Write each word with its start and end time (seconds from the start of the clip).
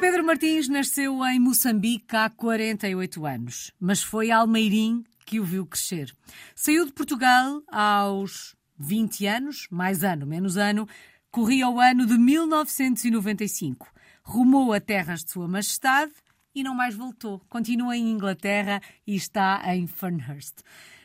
Pedro 0.00 0.24
Martins 0.24 0.66
nasceu 0.66 1.22
em 1.26 1.38
Moçambique 1.38 2.16
há 2.16 2.30
48 2.30 3.26
anos, 3.26 3.70
mas 3.78 4.02
foi 4.02 4.30
Almeirim 4.30 5.04
que 5.26 5.38
o 5.38 5.44
viu 5.44 5.66
crescer. 5.66 6.10
Saiu 6.54 6.86
de 6.86 6.92
Portugal 6.92 7.62
aos 7.70 8.56
20 8.78 9.26
anos, 9.26 9.66
mais 9.70 10.02
ano, 10.02 10.26
menos 10.26 10.56
ano, 10.56 10.88
corria 11.30 11.68
o 11.68 11.78
ano 11.78 12.06
de 12.06 12.16
1995. 12.16 13.92
Rumou 14.22 14.72
a 14.72 14.80
terras 14.80 15.22
de 15.22 15.32
Sua 15.32 15.46
Majestade 15.46 16.12
e 16.54 16.62
não 16.62 16.74
mais 16.74 16.94
voltou. 16.94 17.38
Continua 17.50 17.94
em 17.94 18.10
Inglaterra 18.10 18.80
e 19.06 19.14
está 19.14 19.62
em 19.74 19.86
Fernhurst. 19.86 20.60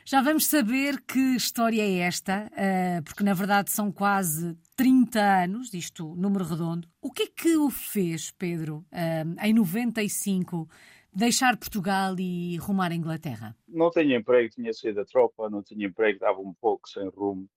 Já 0.08 0.22
vamos 0.22 0.46
saber 0.46 1.02
que 1.02 1.18
história 1.34 1.82
é 1.82 1.98
esta, 2.06 2.48
eh, 2.56 3.02
porque 3.02 3.24
na 3.24 3.34
verdade 3.34 3.72
são 3.72 3.90
quase 3.90 4.56
30 4.76 5.18
anos, 5.18 5.74
isto 5.74 6.14
número 6.14 6.44
redondo. 6.44 6.86
O 7.02 7.10
que 7.10 7.24
é 7.24 7.26
que 7.26 7.56
o 7.56 7.68
fez, 7.70 8.30
Pedro, 8.30 8.86
eh, 8.92 9.24
em 9.42 9.52
95, 9.52 10.68
deixar 11.12 11.56
Portugal 11.56 12.14
e 12.20 12.56
rumar 12.58 12.92
à 12.92 12.94
Inglaterra? 12.94 13.56
Não 13.66 13.90
tinha 13.90 14.16
emprego, 14.16 14.54
tinha 14.54 14.72
saído 14.72 15.00
da 15.00 15.04
tropa, 15.04 15.50
não 15.50 15.60
tinha 15.60 15.88
emprego, 15.88 16.18
estava 16.18 16.38
um 16.38 16.54
pouco 16.54 16.88
sem 16.88 17.08
rumo 17.08 17.48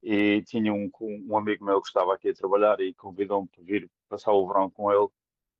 e 0.00 0.42
tinha 0.42 0.72
um, 0.72 0.88
um 1.00 1.36
amigo 1.36 1.64
meu 1.64 1.82
que 1.82 1.88
estava 1.88 2.14
aqui 2.14 2.28
a 2.28 2.34
trabalhar 2.34 2.78
e 2.78 2.94
convidou-me 2.94 3.48
para 3.48 3.64
vir 3.64 3.90
passar 4.08 4.30
o 4.30 4.46
verão 4.46 4.70
com 4.70 4.92
ele 4.92 5.08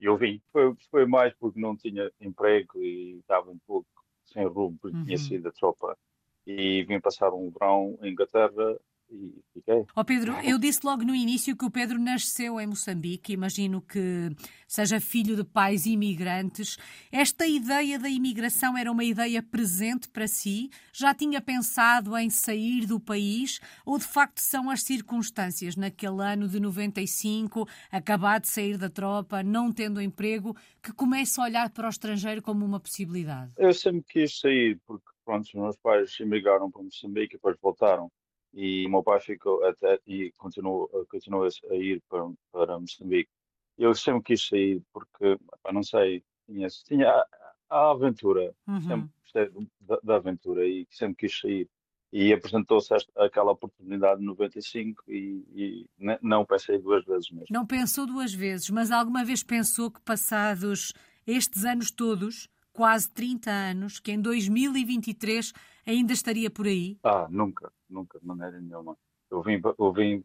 e 0.00 0.04
eu 0.04 0.16
vim. 0.16 0.40
Foi, 0.52 0.72
foi 0.92 1.06
mais 1.06 1.34
porque 1.34 1.58
não 1.58 1.76
tinha 1.76 2.08
emprego 2.20 2.80
e 2.80 3.18
estava 3.18 3.50
um 3.50 3.58
pouco 3.66 3.88
sem 4.26 4.46
rumo, 4.46 4.78
porque 4.80 4.96
uhum. 4.96 5.04
tinha 5.04 5.18
saído 5.18 5.42
da 5.42 5.50
tropa 5.50 5.98
e 6.46 6.84
vim 6.84 7.00
passar 7.00 7.32
um 7.32 7.50
verão 7.50 7.98
em 8.02 8.12
Inglaterra 8.12 8.76
e 9.10 9.42
fiquei. 9.52 9.84
Oh 9.94 10.04
Pedro, 10.04 10.34
eu 10.42 10.58
disse 10.58 10.80
logo 10.84 11.04
no 11.04 11.14
início 11.14 11.56
que 11.56 11.64
o 11.64 11.70
Pedro 11.70 11.98
nasceu 11.98 12.60
em 12.60 12.66
Moçambique, 12.66 13.32
imagino 13.32 13.80
que 13.80 14.30
seja 14.66 15.00
filho 15.00 15.36
de 15.36 15.44
pais 15.44 15.86
imigrantes. 15.86 16.76
Esta 17.10 17.46
ideia 17.46 17.98
da 17.98 18.08
imigração 18.08 18.76
era 18.76 18.90
uma 18.90 19.04
ideia 19.04 19.42
presente 19.42 20.08
para 20.08 20.26
si? 20.26 20.70
Já 20.92 21.14
tinha 21.14 21.40
pensado 21.40 22.16
em 22.16 22.28
sair 22.30 22.86
do 22.86 22.98
país? 22.98 23.60
Ou 23.84 23.98
de 23.98 24.04
facto 24.04 24.38
são 24.38 24.70
as 24.70 24.82
circunstâncias 24.82 25.76
naquele 25.76 26.22
ano 26.22 26.48
de 26.48 26.58
95, 26.58 27.68
acabar 27.90 28.40
de 28.40 28.48
sair 28.48 28.76
da 28.76 28.90
tropa, 28.90 29.42
não 29.42 29.72
tendo 29.72 30.02
emprego, 30.02 30.56
que 30.82 30.92
começa 30.92 31.40
a 31.40 31.44
olhar 31.44 31.70
para 31.70 31.86
o 31.86 31.90
estrangeiro 31.90 32.42
como 32.42 32.64
uma 32.64 32.80
possibilidade? 32.80 33.52
Eu 33.56 33.72
sempre 33.72 34.04
quis 34.08 34.38
sair, 34.38 34.80
porque 34.86 35.15
pronto, 35.26 35.44
os 35.44 35.52
meus 35.52 35.76
pais 35.76 36.16
emigraram 36.20 36.70
para 36.70 36.82
Moçambique 36.82 37.34
e 37.34 37.36
depois 37.36 37.58
voltaram 37.60 38.10
e 38.54 38.86
o 38.86 38.90
meu 38.90 39.02
pai 39.02 39.20
ficou 39.20 39.62
até 39.64 40.00
e 40.06 40.32
continuou, 40.38 40.88
continuou 41.10 41.44
a 41.44 41.74
ir 41.74 42.02
para, 42.08 42.26
para 42.50 42.78
Moçambique. 42.78 43.30
Eu 43.76 43.94
sempre 43.94 44.22
quis 44.22 44.48
sair 44.48 44.82
porque, 44.92 45.38
não 45.70 45.82
sei, 45.82 46.24
tinha, 46.46 46.66
tinha 46.68 47.10
a, 47.10 47.26
a 47.68 47.90
aventura, 47.90 48.54
uhum. 48.66 48.80
sempre 48.80 49.10
gostei 49.20 49.68
da, 49.80 49.98
da, 50.02 50.16
aventura 50.16 50.66
e 50.66 50.86
sempre 50.90 51.16
quis 51.16 51.38
sair. 51.38 51.68
E 52.10 52.32
apresentou-se 52.32 52.94
aquela 53.16 53.52
oportunidade 53.52 54.22
em 54.22 54.24
95 54.24 55.02
e, 55.06 55.44
e 55.54 55.86
não 56.22 56.46
pensei 56.46 56.78
duas 56.78 57.04
vezes 57.04 57.30
mesmo. 57.30 57.48
Não 57.50 57.66
pensou 57.66 58.06
duas 58.06 58.32
vezes, 58.32 58.70
mas 58.70 58.90
alguma 58.90 59.22
vez 59.22 59.42
pensou 59.42 59.90
que 59.90 60.00
passados 60.00 60.94
estes 61.26 61.64
anos 61.66 61.90
todos, 61.90 62.48
quase 62.76 63.10
30 63.10 63.50
anos, 63.50 63.98
que 63.98 64.12
em 64.12 64.20
2023 64.20 65.54
ainda 65.86 66.12
estaria 66.12 66.50
por 66.50 66.66
aí? 66.66 66.98
Ah, 67.02 67.26
nunca, 67.30 67.72
nunca, 67.88 68.20
de 68.20 68.26
maneira 68.26 68.60
nenhuma. 68.60 68.98
Eu 69.30 69.42
vim, 69.42 69.58
eu 69.78 69.92
vim 69.94 70.22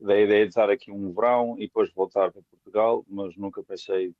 da 0.00 0.18
ideia 0.18 0.44
de 0.44 0.48
estar 0.48 0.70
aqui 0.70 0.90
um 0.90 1.12
verão 1.12 1.56
e 1.58 1.66
depois 1.66 1.92
voltar 1.92 2.32
para 2.32 2.40
Portugal, 2.50 3.04
mas 3.06 3.36
nunca 3.36 3.62
pensei 3.62 4.14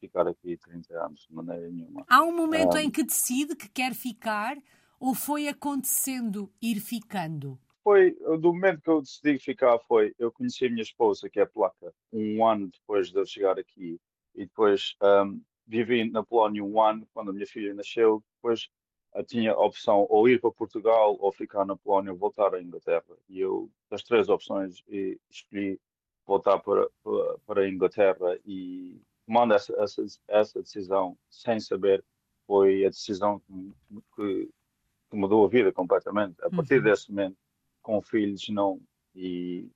ficar 0.00 0.28
aqui 0.28 0.56
30 0.56 1.04
anos, 1.04 1.26
de 1.28 1.34
maneira 1.34 1.68
nenhuma. 1.68 2.04
Há 2.08 2.22
um 2.22 2.34
momento 2.34 2.76
ah, 2.76 2.82
em 2.82 2.90
que 2.90 3.02
decide 3.02 3.56
que 3.56 3.68
quer 3.68 3.92
ficar 3.92 4.56
ou 5.00 5.12
foi 5.12 5.48
acontecendo 5.48 6.48
ir 6.62 6.78
ficando? 6.78 7.58
Foi, 7.82 8.12
do 8.40 8.52
momento 8.52 8.82
que 8.82 8.90
eu 8.90 9.00
decidi 9.00 9.36
ficar 9.40 9.78
foi, 9.80 10.14
eu 10.16 10.30
conheci 10.30 10.66
a 10.66 10.70
minha 10.70 10.82
esposa, 10.82 11.28
que 11.28 11.40
é 11.40 11.46
placa, 11.46 11.92
um 12.12 12.46
ano 12.46 12.68
depois 12.68 13.10
de 13.10 13.18
eu 13.18 13.26
chegar 13.26 13.58
aqui, 13.58 14.00
e 14.34 14.44
depois 14.44 14.94
um, 15.02 15.40
vivi 15.66 16.08
na 16.10 16.22
Polónia 16.22 16.64
um 16.64 16.80
ano, 16.80 17.06
quando 17.12 17.30
a 17.30 17.32
minha 17.32 17.46
filha 17.46 17.74
nasceu, 17.74 18.22
depois 18.36 18.68
tinha 19.24 19.52
a 19.52 19.64
opção 19.64 20.06
ou 20.10 20.28
ir 20.28 20.40
para 20.40 20.50
Portugal 20.50 21.16
ou 21.18 21.32
ficar 21.32 21.64
na 21.64 21.76
Polónia 21.76 22.12
ou 22.12 22.18
voltar 22.18 22.54
à 22.54 22.62
Inglaterra. 22.62 23.04
E 23.28 23.40
eu, 23.40 23.70
das 23.90 24.02
três 24.02 24.28
opções, 24.28 24.82
escolhi 25.30 25.80
voltar 26.26 26.58
para, 26.58 26.88
para 27.46 27.62
a 27.62 27.68
Inglaterra 27.68 28.38
e 28.44 29.00
tomando 29.26 29.54
essa, 29.54 29.74
essa, 29.80 30.04
essa 30.28 30.62
decisão 30.62 31.16
sem 31.30 31.58
saber, 31.60 32.04
foi 32.46 32.84
a 32.84 32.88
decisão 32.88 33.40
que, 33.40 33.72
que, 34.14 34.50
que 35.10 35.16
mudou 35.16 35.44
a 35.44 35.48
vida 35.48 35.72
completamente. 35.72 36.36
A 36.42 36.50
partir 36.50 36.76
uhum. 36.76 36.82
desse 36.82 37.10
momento, 37.10 37.36
com 37.82 38.00
filhos 38.02 38.48
não 38.48 38.80
e, 39.14 39.68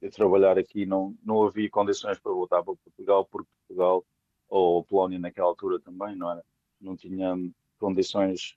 e 0.00 0.08
trabalhar 0.10 0.58
aqui, 0.58 0.86
não, 0.86 1.14
não 1.22 1.46
havia 1.46 1.70
condições 1.70 2.18
para 2.18 2.32
voltar 2.32 2.62
para 2.62 2.74
Portugal, 2.74 3.24
porque 3.26 3.48
Portugal 3.66 4.04
ou 4.50 4.84
Polónia 4.84 5.18
naquela 5.18 5.48
altura 5.48 5.78
também 5.78 6.16
não 6.16 6.30
era, 6.30 6.44
não 6.80 6.96
tinha 6.96 7.34
condições 7.78 8.56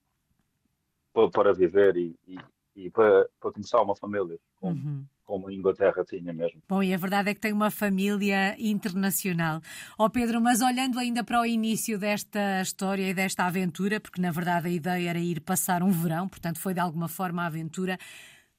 para 1.31 1.53
viver 1.53 1.95
e, 1.95 2.15
e, 2.27 2.37
e 2.75 2.89
para, 2.89 3.29
para, 3.39 3.51
começar 3.51 3.79
uma 3.81 3.95
família, 3.95 4.39
como, 4.55 4.73
uhum. 4.73 5.05
como 5.23 5.47
a 5.47 5.53
Inglaterra 5.53 6.03
tinha 6.03 6.33
mesmo. 6.33 6.59
Bom, 6.67 6.81
e 6.81 6.91
a 6.91 6.97
verdade 6.97 7.29
é 7.29 7.35
que 7.35 7.39
tem 7.39 7.53
uma 7.53 7.69
família 7.69 8.55
internacional. 8.59 9.61
Ó 9.97 10.05
oh 10.05 10.09
Pedro, 10.09 10.41
mas 10.41 10.61
olhando 10.61 10.97
ainda 10.97 11.23
para 11.23 11.39
o 11.39 11.45
início 11.45 11.99
desta 11.99 12.61
história 12.61 13.07
e 13.07 13.13
desta 13.13 13.45
aventura, 13.45 13.99
porque 13.99 14.19
na 14.19 14.31
verdade 14.31 14.67
a 14.67 14.71
ideia 14.71 15.11
era 15.11 15.19
ir 15.19 15.39
passar 15.41 15.83
um 15.83 15.91
verão, 15.91 16.27
portanto 16.27 16.59
foi 16.59 16.73
de 16.73 16.79
alguma 16.79 17.07
forma 17.07 17.43
a 17.43 17.45
aventura, 17.45 17.99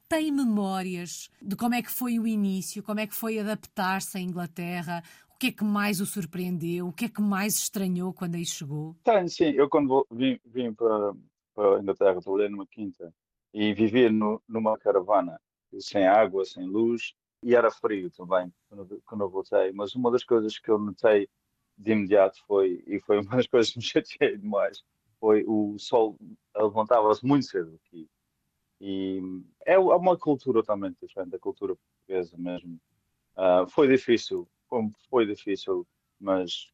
tem 0.08 0.30
memórias 0.30 1.28
de 1.42 1.56
como 1.56 1.74
é 1.74 1.82
que 1.82 1.90
foi 1.90 2.20
o 2.20 2.26
início, 2.26 2.84
como 2.84 3.00
é 3.00 3.06
que 3.06 3.14
foi 3.14 3.40
adaptar-se 3.40 4.16
à 4.16 4.20
Inglaterra, 4.20 5.02
que 5.44 5.48
é 5.48 5.52
que 5.52 5.64
mais 5.64 6.00
o 6.00 6.06
surpreendeu, 6.06 6.88
o 6.88 6.92
que 6.92 7.04
é 7.04 7.08
que 7.08 7.20
mais 7.20 7.54
estranhou 7.58 8.14
quando 8.14 8.36
aí 8.36 8.46
chegou? 8.46 8.96
Tenho, 9.04 9.28
sim. 9.28 9.50
Eu 9.50 9.68
quando 9.68 10.06
vim, 10.10 10.40
vim 10.42 10.72
para, 10.72 11.12
para 11.54 11.76
a 11.76 11.80
Inglaterra, 11.82 12.22
trabalhei 12.22 12.48
numa 12.48 12.66
quinta 12.66 13.12
e 13.52 13.74
vivia 13.74 14.10
no, 14.10 14.42
numa 14.48 14.78
caravana, 14.78 15.38
sem 15.78 16.06
água, 16.06 16.46
sem 16.46 16.64
luz, 16.64 17.12
e 17.42 17.54
era 17.54 17.70
frio 17.70 18.10
também 18.10 18.50
quando, 18.70 19.02
quando 19.04 19.20
eu 19.20 19.28
voltei. 19.28 19.70
Mas 19.72 19.94
uma 19.94 20.10
das 20.10 20.24
coisas 20.24 20.58
que 20.58 20.70
eu 20.70 20.78
notei 20.78 21.28
de 21.76 21.92
imediato 21.92 22.38
foi, 22.46 22.82
e 22.86 22.98
foi 23.00 23.20
uma 23.20 23.36
das 23.36 23.46
coisas 23.46 23.70
que 23.70 23.78
me 23.78 23.84
chateei 23.84 24.38
demais, 24.38 24.82
foi 25.20 25.44
o 25.46 25.76
sol 25.78 26.16
levantava-se 26.56 27.24
muito 27.24 27.44
cedo 27.44 27.78
aqui. 27.84 28.08
E 28.80 29.20
é 29.66 29.78
uma 29.78 30.16
cultura 30.16 30.60
totalmente 30.60 30.96
diferente 31.02 31.32
da 31.32 31.38
cultura 31.38 31.76
portuguesa 31.76 32.34
mesmo. 32.38 32.80
Uh, 33.36 33.68
foi 33.68 33.88
difícil, 33.88 34.48
foi, 35.10 35.26
difícil, 35.26 35.86
mas 36.20 36.72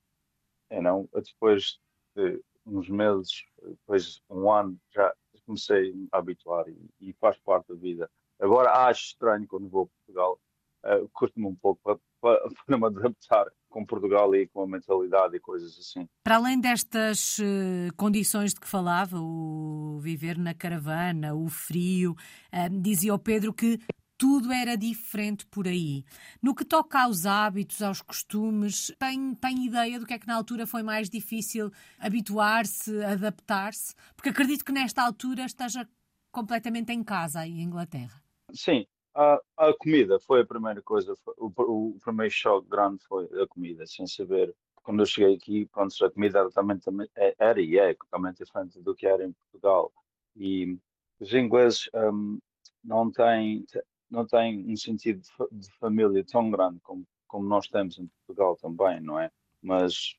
é 0.70 0.80
não, 0.80 1.08
depois 1.12 1.78
de 2.16 2.40
uns 2.66 2.88
meses, 2.88 3.44
depois 3.62 4.20
um 4.30 4.50
ano, 4.50 4.78
já 4.94 5.12
comecei 5.44 5.92
a 6.12 6.18
habituar 6.18 6.68
e, 6.68 6.90
e 7.00 7.12
faz 7.14 7.36
parte 7.38 7.68
da 7.68 7.74
vida. 7.74 8.10
Agora 8.38 8.86
acho 8.88 9.06
estranho 9.06 9.46
quando 9.46 9.68
vou 9.68 9.84
a 9.84 9.86
Portugal, 9.86 10.40
uh, 10.84 11.08
curto-me 11.12 11.46
um 11.46 11.54
pouco 11.54 11.80
para, 11.82 11.98
para, 12.20 12.48
para 12.66 12.78
me 12.78 12.86
adaptar 12.86 13.46
com 13.68 13.86
Portugal 13.86 14.34
e 14.34 14.46
com 14.48 14.62
a 14.62 14.66
mentalidade 14.66 15.36
e 15.36 15.40
coisas 15.40 15.78
assim. 15.78 16.08
Para 16.24 16.36
além 16.36 16.60
destas 16.60 17.38
uh, 17.38 17.94
condições 17.96 18.52
de 18.54 18.60
que 18.60 18.68
falava, 18.68 19.18
o 19.18 19.98
viver 20.00 20.38
na 20.38 20.54
caravana, 20.54 21.34
o 21.34 21.48
frio, 21.48 22.12
uh, 22.52 22.80
dizia 22.80 23.14
o 23.14 23.18
Pedro 23.18 23.52
que 23.52 23.78
tudo 24.20 24.52
era 24.52 24.76
diferente 24.76 25.46
por 25.46 25.66
aí. 25.66 26.04
No 26.42 26.54
que 26.54 26.62
toca 26.62 27.04
aos 27.04 27.24
hábitos, 27.24 27.80
aos 27.80 28.02
costumes, 28.02 28.94
tem, 28.98 29.34
tem 29.34 29.64
ideia 29.64 29.98
do 29.98 30.04
que 30.04 30.12
é 30.12 30.18
que 30.18 30.26
na 30.26 30.36
altura 30.36 30.66
foi 30.66 30.82
mais 30.82 31.08
difícil 31.08 31.72
habituar-se, 31.98 33.02
adaptar-se? 33.02 33.94
Porque 34.14 34.28
acredito 34.28 34.62
que 34.62 34.72
nesta 34.72 35.02
altura 35.02 35.46
esteja 35.46 35.88
completamente 36.30 36.92
em 36.92 37.02
casa 37.02 37.46
em 37.46 37.62
Inglaterra. 37.62 38.22
Sim, 38.52 38.86
a, 39.14 39.40
a 39.56 39.74
comida 39.78 40.20
foi 40.20 40.42
a 40.42 40.46
primeira 40.46 40.82
coisa, 40.82 41.14
o, 41.38 41.50
o, 41.56 41.98
primeiro 42.04 42.30
choque 42.30 42.68
grande 42.68 43.02
foi 43.06 43.24
a 43.42 43.46
comida, 43.48 43.86
sem 43.86 44.06
saber. 44.06 44.54
Quando 44.82 45.00
eu 45.00 45.06
cheguei 45.06 45.34
aqui, 45.34 45.64
pronto, 45.64 45.94
a 46.04 46.10
comida 46.10 46.40
era, 46.40 46.50
também, 46.50 46.78
também, 46.78 47.08
é, 47.16 47.34
era 47.38 47.58
e 47.58 47.78
é 47.78 47.94
totalmente 47.94 48.44
diferente 48.44 48.78
do 48.82 48.94
que 48.94 49.06
era 49.06 49.24
em 49.24 49.32
Portugal. 49.32 49.90
E 50.36 50.76
os 51.18 51.32
ingleses 51.32 51.88
um, 51.94 52.38
não 52.84 53.10
têm 53.10 53.64
não 54.10 54.26
tem 54.26 54.64
um 54.70 54.76
sentido 54.76 55.22
de 55.52 55.70
família 55.78 56.24
tão 56.24 56.50
grande 56.50 56.80
como, 56.80 57.06
como 57.26 57.46
nós 57.46 57.68
temos 57.68 57.98
em 57.98 58.06
Portugal 58.06 58.56
também, 58.56 59.00
não 59.00 59.18
é? 59.18 59.30
Mas 59.62 60.16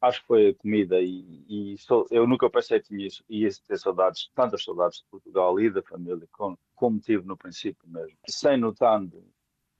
acho 0.00 0.20
que 0.20 0.26
foi 0.26 0.48
a 0.48 0.54
comida 0.54 1.00
e, 1.00 1.44
e 1.48 1.78
sou, 1.78 2.06
eu 2.10 2.26
nunca 2.26 2.48
pensei 2.50 2.80
que 2.80 2.88
tinha, 2.88 3.08
ia 3.28 3.48
ter 3.66 3.78
saudades, 3.78 4.30
tantas 4.34 4.62
saudades 4.62 4.98
de 4.98 5.06
Portugal 5.10 5.58
e 5.60 5.70
da 5.70 5.82
família, 5.82 6.26
como, 6.32 6.58
como 6.74 6.98
tive 6.98 7.26
no 7.26 7.36
princípio 7.36 7.88
mesmo. 7.88 8.16
Sem 8.28 8.58
notando, 8.58 9.24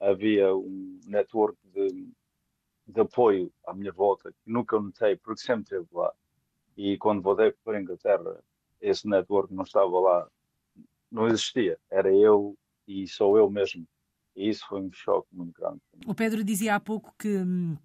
havia 0.00 0.54
um 0.54 1.00
network 1.06 1.58
de, 1.72 2.08
de 2.86 3.00
apoio 3.00 3.52
à 3.66 3.74
minha 3.74 3.92
volta 3.92 4.32
que 4.32 4.50
nunca 4.50 4.78
notei, 4.78 5.16
porque 5.16 5.40
sempre 5.40 5.62
esteve 5.62 5.86
lá. 5.92 6.12
E 6.76 6.98
quando 6.98 7.22
voltei 7.22 7.52
para 7.64 7.78
a 7.78 7.80
Inglaterra, 7.80 8.42
esse 8.80 9.08
network 9.08 9.52
não 9.54 9.62
estava 9.62 10.00
lá, 10.00 10.28
não 11.10 11.26
existia. 11.26 11.78
Era 11.90 12.12
eu 12.12 12.56
e 12.86 13.06
sou 13.08 13.36
eu 13.38 13.50
mesmo. 13.50 13.86
E 14.36 14.48
isso 14.48 14.66
foi 14.69 14.81
um 14.81 14.90
choque 14.92 15.28
muito 15.32 15.52
grande. 15.52 15.81
O 16.06 16.14
Pedro 16.14 16.42
dizia 16.42 16.75
há 16.75 16.81
pouco 16.81 17.14
que 17.19 17.28
hum, 17.28 17.76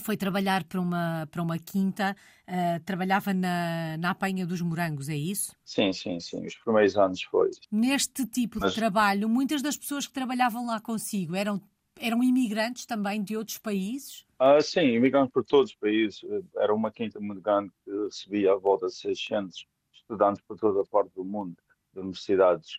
foi 0.00 0.16
trabalhar 0.16 0.64
para 0.64 0.80
uma, 0.80 1.28
para 1.30 1.42
uma 1.42 1.58
quinta, 1.58 2.16
uh, 2.48 2.82
trabalhava 2.84 3.32
na, 3.34 3.96
na 3.98 4.10
apanha 4.10 4.46
dos 4.46 4.60
morangos, 4.60 5.08
é 5.08 5.16
isso? 5.16 5.54
Sim, 5.64 5.92
sim, 5.92 6.18
sim. 6.18 6.44
Os 6.46 6.56
primeiros 6.56 6.96
anos 6.96 7.22
foi. 7.22 7.50
Neste 7.70 8.26
tipo 8.26 8.58
Mas... 8.60 8.72
de 8.72 8.80
trabalho, 8.80 9.28
muitas 9.28 9.62
das 9.62 9.76
pessoas 9.76 10.06
que 10.06 10.12
trabalhavam 10.12 10.66
lá 10.66 10.80
consigo 10.80 11.36
eram, 11.36 11.60
eram 11.98 12.22
imigrantes 12.22 12.86
também 12.86 13.22
de 13.22 13.36
outros 13.36 13.58
países? 13.58 14.24
Ah, 14.38 14.60
sim, 14.60 14.80
imigrantes 14.80 15.32
por 15.32 15.44
todos 15.44 15.70
os 15.70 15.76
países. 15.76 16.20
Era 16.56 16.74
uma 16.74 16.90
quinta 16.90 17.20
muito 17.20 17.40
grande 17.40 17.70
que 17.84 17.90
recebia 17.90 18.52
a 18.52 18.56
volta 18.56 18.86
de 18.86 18.94
600 18.94 19.66
estudantes 19.92 20.42
por 20.46 20.58
toda 20.58 20.80
a 20.80 20.86
parte 20.86 21.12
do 21.14 21.24
mundo, 21.24 21.56
de 21.92 22.00
universidades 22.00 22.78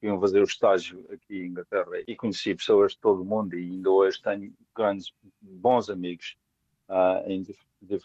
que 0.00 0.06
iam 0.06 0.18
fazer 0.18 0.40
o 0.40 0.44
estágio 0.44 1.04
aqui 1.12 1.42
em 1.42 1.48
Inglaterra 1.48 2.02
e 2.06 2.16
conheci 2.16 2.54
pessoas 2.54 2.92
de 2.92 2.98
todo 2.98 3.22
o 3.22 3.24
mundo 3.24 3.54
e 3.54 3.70
ainda 3.70 3.90
hoje 3.90 4.20
tenho 4.22 4.52
grandes, 4.74 5.12
bons 5.40 5.90
amigos 5.90 6.36
uh, 6.88 7.28
em 7.30 7.42
dif 7.42 7.60
dif 7.82 8.04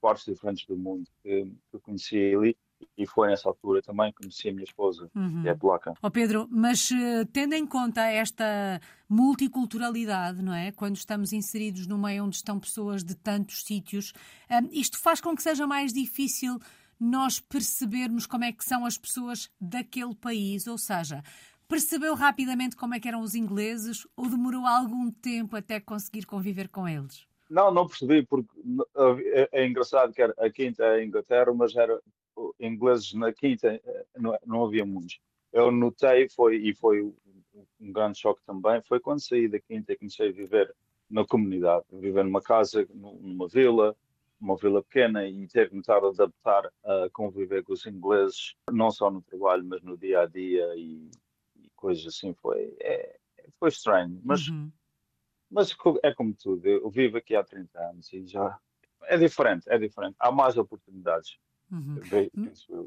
partes 0.00 0.24
diferentes 0.24 0.66
do 0.66 0.76
mundo 0.76 1.08
que, 1.22 1.52
que 1.70 1.78
conheci 1.80 2.34
ali 2.34 2.56
e 2.96 3.06
foi 3.06 3.28
nessa 3.28 3.48
altura 3.48 3.82
também 3.82 4.12
que 4.12 4.18
conheci 4.18 4.48
a 4.48 4.52
minha 4.52 4.64
esposa, 4.64 5.10
uhum. 5.14 5.42
que 5.42 5.48
é 5.48 5.54
polaca. 5.54 5.94
Oh 6.02 6.10
Pedro, 6.10 6.46
mas 6.50 6.90
uh, 6.90 7.26
tendo 7.32 7.54
em 7.54 7.66
conta 7.66 8.02
esta 8.02 8.80
multiculturalidade, 9.08 10.42
não 10.42 10.54
é? 10.54 10.70
Quando 10.72 10.96
estamos 10.96 11.32
inseridos 11.32 11.86
no 11.86 11.98
meio 11.98 12.24
onde 12.24 12.36
estão 12.36 12.58
pessoas 12.58 13.02
de 13.02 13.16
tantos 13.16 13.64
sítios, 13.64 14.12
um, 14.50 14.68
isto 14.70 14.98
faz 14.98 15.20
com 15.20 15.34
que 15.34 15.42
seja 15.42 15.66
mais 15.66 15.92
difícil 15.92 16.58
nós 17.00 17.40
percebermos 17.40 18.26
como 18.26 18.44
é 18.44 18.52
que 18.52 18.64
são 18.64 18.84
as 18.84 18.98
pessoas 18.98 19.50
daquele 19.60 20.14
país, 20.14 20.66
ou 20.66 20.78
seja, 20.78 21.22
percebeu 21.68 22.14
rapidamente 22.14 22.76
como 22.76 22.94
é 22.94 23.00
que 23.00 23.08
eram 23.08 23.20
os 23.20 23.34
ingleses 23.34 24.06
ou 24.16 24.28
demorou 24.28 24.66
algum 24.66 25.10
tempo 25.10 25.56
até 25.56 25.78
conseguir 25.78 26.26
conviver 26.26 26.68
com 26.68 26.88
eles? 26.88 27.26
Não, 27.48 27.72
não 27.72 27.86
percebi, 27.86 28.26
porque 28.26 28.50
é, 29.32 29.48
é 29.52 29.66
engraçado 29.66 30.12
que 30.12 30.22
a 30.22 30.50
quinta 30.50 30.84
é 30.84 30.96
a 30.96 31.04
Inglaterra, 31.04 31.52
mas 31.54 31.74
era 31.74 31.98
ingleses 32.60 33.14
na 33.14 33.32
quinta 33.32 33.68
eh, 33.68 34.06
não, 34.16 34.38
não 34.46 34.64
havia 34.64 34.84
muitos. 34.84 35.18
Eu 35.52 35.70
notei, 35.70 36.28
foi, 36.28 36.56
e 36.56 36.74
foi 36.74 37.02
um 37.80 37.92
grande 37.92 38.18
choque 38.18 38.42
também, 38.46 38.82
foi 38.82 39.00
quando 39.00 39.20
saí 39.20 39.48
da 39.48 39.58
quinta 39.58 39.92
e 39.92 39.96
comecei 39.96 40.28
a 40.28 40.32
viver 40.32 40.74
na 41.10 41.24
comunidade, 41.24 41.84
viver 41.90 42.24
numa 42.24 42.42
casa, 42.42 42.86
numa 42.92 43.48
vila, 43.48 43.96
uma 44.40 44.56
vila 44.56 44.82
pequena 44.82 45.26
e 45.26 45.46
ter 45.48 45.72
estar 45.74 46.02
a 46.02 46.08
adaptar 46.08 46.70
a 46.84 47.08
conviver 47.12 47.62
com 47.62 47.72
os 47.72 47.84
ingleses, 47.86 48.54
não 48.70 48.90
só 48.90 49.10
no 49.10 49.22
trabalho, 49.22 49.64
mas 49.64 49.82
no 49.82 49.96
dia 49.96 50.20
a 50.20 50.26
dia 50.26 50.74
e, 50.76 51.10
e 51.56 51.68
coisas 51.74 52.06
assim. 52.06 52.34
Foi, 52.34 52.76
é, 52.80 53.18
foi 53.58 53.68
estranho, 53.68 54.20
mas, 54.24 54.48
uhum. 54.48 54.70
mas 55.50 55.76
é 56.02 56.14
como 56.14 56.34
tudo. 56.34 56.66
Eu 56.66 56.88
vivo 56.90 57.16
aqui 57.16 57.34
há 57.34 57.42
30 57.42 57.78
anos 57.78 58.12
e 58.12 58.26
já 58.26 58.58
é 59.02 59.16
diferente, 59.16 59.64
é 59.68 59.78
diferente. 59.78 60.16
Há 60.18 60.30
mais 60.30 60.56
oportunidades. 60.56 61.38
Uhum. 61.70 62.00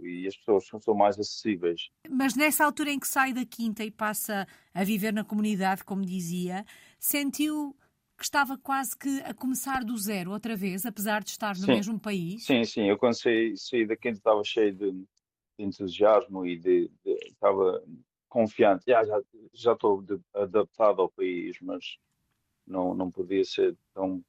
e 0.03 0.25
as 0.25 0.35
pessoas 0.35 0.65
são 0.83 0.95
mais 0.95 1.19
acessíveis. 1.19 1.91
Mas 2.09 2.35
nessa 2.35 2.65
altura 2.65 2.89
em 2.89 2.99
que 2.99 3.07
sai 3.07 3.31
da 3.31 3.45
quinta 3.45 3.83
e 3.83 3.91
passa 3.91 4.47
a 4.73 4.83
viver 4.83 5.13
na 5.13 5.23
comunidade, 5.23 5.83
como 5.83 6.03
dizia, 6.03 6.65
sentiu 6.97 7.75
que 8.21 8.25
estava 8.25 8.55
quase 8.55 8.95
que 8.95 9.19
a 9.21 9.33
começar 9.33 9.83
do 9.83 9.97
zero 9.97 10.29
outra 10.29 10.55
vez, 10.55 10.85
apesar 10.85 11.23
de 11.23 11.31
estar 11.31 11.55
no 11.55 11.65
sim. 11.65 11.71
mesmo 11.71 11.99
país? 11.99 12.45
Sim, 12.45 12.63
sim. 12.63 12.87
Eu 12.87 12.95
quando 12.95 13.19
saí, 13.19 13.57
saí 13.57 13.83
da 13.83 13.95
quinta 13.95 14.19
estava 14.19 14.43
cheio 14.43 14.71
de, 14.71 14.91
de 14.91 15.07
entusiasmo 15.57 16.45
e 16.45 16.55
de, 16.55 16.91
de, 17.03 17.13
estava 17.25 17.83
confiante. 18.29 18.83
Já, 18.87 19.03
já, 19.03 19.19
já 19.51 19.73
estou 19.73 20.05
adaptado 20.35 21.01
ao 21.01 21.09
país, 21.09 21.57
mas 21.63 21.97
não, 22.67 22.93
não 22.93 23.09
podia 23.09 23.43
ser 23.43 23.75
tão, 23.91 24.23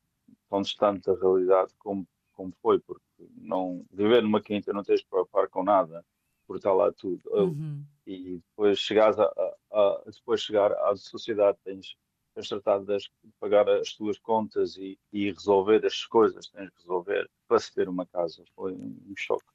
tão 0.49 0.63
distante 0.63 1.05
da 1.05 1.15
realidade 1.15 1.75
como, 1.79 2.09
como 2.33 2.51
foi, 2.63 2.81
porque 2.81 3.05
não, 3.37 3.85
viver 3.93 4.23
numa 4.23 4.41
quinta 4.41 4.73
não 4.73 4.83
tens 4.83 5.01
de 5.01 5.07
preocupar 5.07 5.49
com 5.49 5.63
nada, 5.63 6.03
por 6.47 6.57
estar 6.57 6.73
lá 6.73 6.91
tudo. 6.91 7.21
Uhum. 7.31 7.85
E 8.07 8.37
depois 8.39 8.79
chegares 8.79 9.19
a, 9.19 9.25
a, 9.25 9.55
a, 9.71 10.03
depois 10.07 10.41
chegar 10.41 10.73
à 10.73 10.97
sociedade 10.97 11.59
tens 11.63 11.95
tens 12.35 12.49
tratado 12.49 12.85
de 12.87 13.11
pagar 13.39 13.69
as 13.69 13.93
tuas 13.93 14.19
contas 14.19 14.77
e, 14.77 14.99
e 15.13 15.31
resolver 15.31 15.85
as 15.85 16.05
coisas 16.05 16.47
que 16.47 16.57
tens 16.57 16.71
de 16.71 16.77
resolver 16.79 17.31
para 17.47 17.59
se 17.59 17.73
ter 17.75 17.89
uma 17.89 18.07
casa. 18.07 18.45
Foi 18.55 18.73
um 18.73 19.15
choque. 19.17 19.47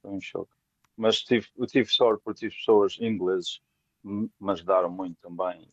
Foi 0.00 0.10
um 0.10 0.20
choque. 0.20 0.52
Mas 0.96 1.22
tive, 1.22 1.48
eu 1.56 1.66
tive 1.66 1.88
sorte 1.90 2.22
porque 2.22 2.40
tive 2.40 2.54
pessoas 2.54 2.98
ingleses 3.00 3.60
me 4.04 4.28
ajudaram 4.48 4.90
muito 4.90 5.16
também, 5.20 5.68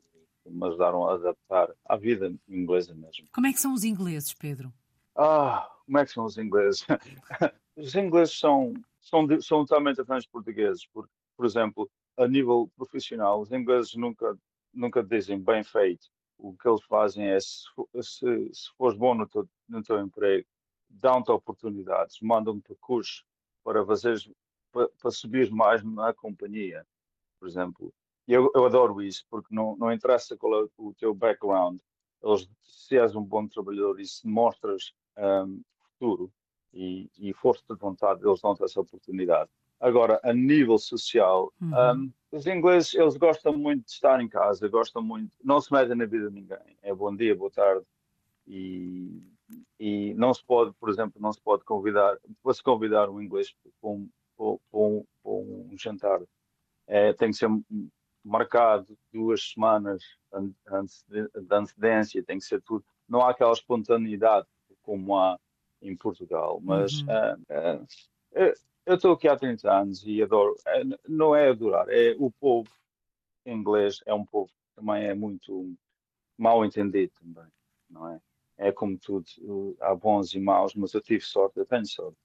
me 0.45 0.67
ajudaram 0.67 1.07
a 1.07 1.15
adaptar 1.15 1.73
à 1.85 1.95
vida 1.95 2.33
inglesa 2.47 2.93
mesmo. 2.93 3.27
Como 3.33 3.47
é 3.47 3.53
que 3.53 3.59
são 3.59 3.73
os 3.73 3.83
ingleses, 3.83 4.33
Pedro? 4.33 4.71
Ah, 5.15 5.69
como 5.85 5.97
é 5.97 6.05
que 6.05 6.11
são 6.11 6.25
os 6.25 6.37
ingleses? 6.37 6.85
os 7.75 7.95
ingleses 7.95 8.37
são, 8.37 8.73
são, 9.01 9.27
são 9.41 9.65
totalmente 9.65 9.97
diferentes 9.97 10.25
dos 10.25 10.31
portugueses, 10.31 10.85
porque, 10.93 11.11
por 11.35 11.45
exemplo, 11.45 11.89
a 12.17 12.27
nível 12.27 12.71
profissional, 12.75 13.41
os 13.41 13.51
ingleses 13.51 13.95
nunca, 13.95 14.37
nunca 14.73 15.03
dizem 15.03 15.39
bem 15.39 15.63
feito 15.63 16.07
o 16.39 16.55
que 16.55 16.67
eles 16.67 16.83
fazem 16.83 17.27
é, 17.27 17.39
se, 17.39 17.65
se, 18.01 18.53
se 18.53 18.71
fores 18.77 18.97
bom 18.97 19.13
no 19.13 19.27
teu, 19.27 19.47
no 19.67 19.83
teu 19.83 19.99
emprego, 19.99 20.47
dão-te 20.89 21.31
oportunidades, 21.31 22.19
mandam-te 22.21 22.73
cursos 22.79 23.23
para 23.63 23.85
fazeres, 23.85 24.29
para, 24.71 24.89
para 24.99 25.11
subir 25.11 25.51
mais 25.51 25.83
na 25.83 26.13
companhia, 26.13 26.85
por 27.39 27.47
exemplo. 27.47 27.93
E 28.27 28.33
eu, 28.33 28.49
eu 28.55 28.65
adoro 28.65 29.01
isso, 29.01 29.25
porque 29.29 29.53
não, 29.53 29.75
não 29.75 29.91
interessa 29.91 30.37
qual 30.37 30.63
é 30.63 30.67
o 30.77 30.93
teu 30.93 31.13
background, 31.13 31.79
eles, 32.23 32.49
se 32.63 32.97
és 32.97 33.15
um 33.15 33.23
bom 33.23 33.47
trabalhador 33.47 33.99
e 33.99 34.05
se 34.05 34.27
mostras 34.27 34.93
um, 35.17 35.61
futuro 35.93 36.31
e, 36.73 37.09
e 37.17 37.33
força 37.33 37.63
de 37.69 37.79
vontade, 37.79 38.25
eles 38.25 38.41
dão-te 38.41 38.63
essa 38.63 38.79
oportunidade. 38.79 39.49
Agora, 39.79 40.19
a 40.23 40.33
nível 40.33 40.77
social, 40.77 41.53
uhum. 41.61 42.03
um, 42.03 42.13
os 42.31 42.45
ingleses, 42.45 42.93
eles 42.93 43.17
gostam 43.17 43.57
muito 43.57 43.85
de 43.85 43.91
estar 43.91 44.21
em 44.21 44.27
casa, 44.27 44.67
gostam 44.67 45.01
muito, 45.01 45.31
não 45.43 45.59
se 45.59 45.71
metem 45.71 45.95
na 45.95 46.05
vida 46.05 46.29
de 46.29 46.35
ninguém. 46.35 46.77
É 46.81 46.93
bom 46.93 47.15
dia, 47.15 47.35
boa 47.35 47.49
tarde. 47.49 47.85
E, 48.47 49.21
e 49.79 50.13
não 50.15 50.33
se 50.33 50.43
pode, 50.43 50.73
por 50.73 50.89
exemplo, 50.89 51.21
não 51.21 51.33
se 51.33 51.41
pode 51.41 51.63
convidar, 51.63 52.17
para 52.43 52.53
se 52.53 52.63
convidar 52.63 53.09
um 53.09 53.21
inglês 53.21 53.53
para 53.81 53.89
um, 53.89 54.09
para 54.37 54.45
um, 54.73 55.05
para 55.23 55.31
um 55.31 55.75
jantar, 55.77 56.21
é, 56.87 57.13
tem 57.13 57.31
que 57.31 57.37
ser 57.37 57.49
marcado 58.23 58.97
duas 59.11 59.51
semanas 59.51 60.03
de 61.07 61.27
antecedência, 61.51 62.23
tem 62.23 62.37
que 62.37 62.45
ser 62.45 62.61
tudo. 62.61 62.83
Não 63.07 63.21
há 63.21 63.31
aquela 63.31 63.53
espontaneidade 63.53 64.47
como 64.83 65.17
há 65.17 65.39
em 65.81 65.95
Portugal, 65.95 66.59
mas 66.61 67.01
uhum. 67.01 67.07
uh, 67.07 67.83
uh, 67.83 68.53
eu 68.89 68.95
estou 68.95 69.13
aqui 69.13 69.27
há 69.27 69.35
30 69.37 69.71
anos 69.71 70.03
e 70.05 70.21
adoro. 70.21 70.55
É, 70.65 70.83
não 71.07 71.35
é 71.35 71.49
adorar, 71.49 71.87
é 71.89 72.15
o 72.17 72.31
povo 72.31 72.69
inglês 73.45 74.01
é 74.05 74.13
um 74.13 74.25
povo 74.25 74.47
que 74.47 74.75
também 74.75 75.05
é 75.05 75.13
muito 75.13 75.75
mal 76.37 76.63
entendido 76.63 77.11
também, 77.19 77.51
não 77.89 78.09
é? 78.09 78.21
É 78.57 78.71
como 78.71 78.97
tudo, 78.97 79.25
há 79.79 79.95
bons 79.95 80.33
e 80.33 80.39
maus, 80.39 80.75
mas 80.75 80.93
eu 80.93 81.01
tive 81.01 81.23
sorte, 81.23 81.57
eu 81.57 81.65
tenho 81.65 81.85
sorte. 81.85 82.17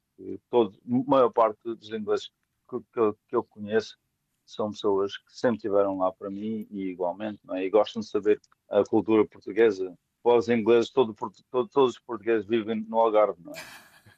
Todo, 0.50 0.76
a 0.84 1.10
maior 1.10 1.30
parte 1.30 1.60
dos 1.62 1.90
ingleses 1.90 2.30
que, 2.68 2.78
que, 2.92 3.12
que, 3.28 3.36
eu 3.36 3.44
conheço 3.44 3.96
são 4.44 4.70
pessoas 4.70 5.16
que 5.16 5.36
sempre 5.36 5.56
estiveram 5.56 5.98
lá 5.98 6.12
para 6.12 6.30
mim 6.30 6.66
e 6.70 6.88
igualmente, 6.90 7.40
não 7.44 7.54
é? 7.54 7.64
E 7.64 7.70
gostam 7.70 8.00
de 8.00 8.08
saber 8.08 8.40
a 8.68 8.84
cultura 8.84 9.26
portuguesa. 9.26 9.96
Os 10.22 10.48
ingleses, 10.48 10.90
todo, 10.90 11.14
todo, 11.14 11.68
todos 11.68 11.92
os 11.92 11.98
portugueses 12.00 12.46
vivem 12.46 12.84
no 12.88 12.98
Algarve, 12.98 13.40
não 13.42 13.52
é? 13.52 13.60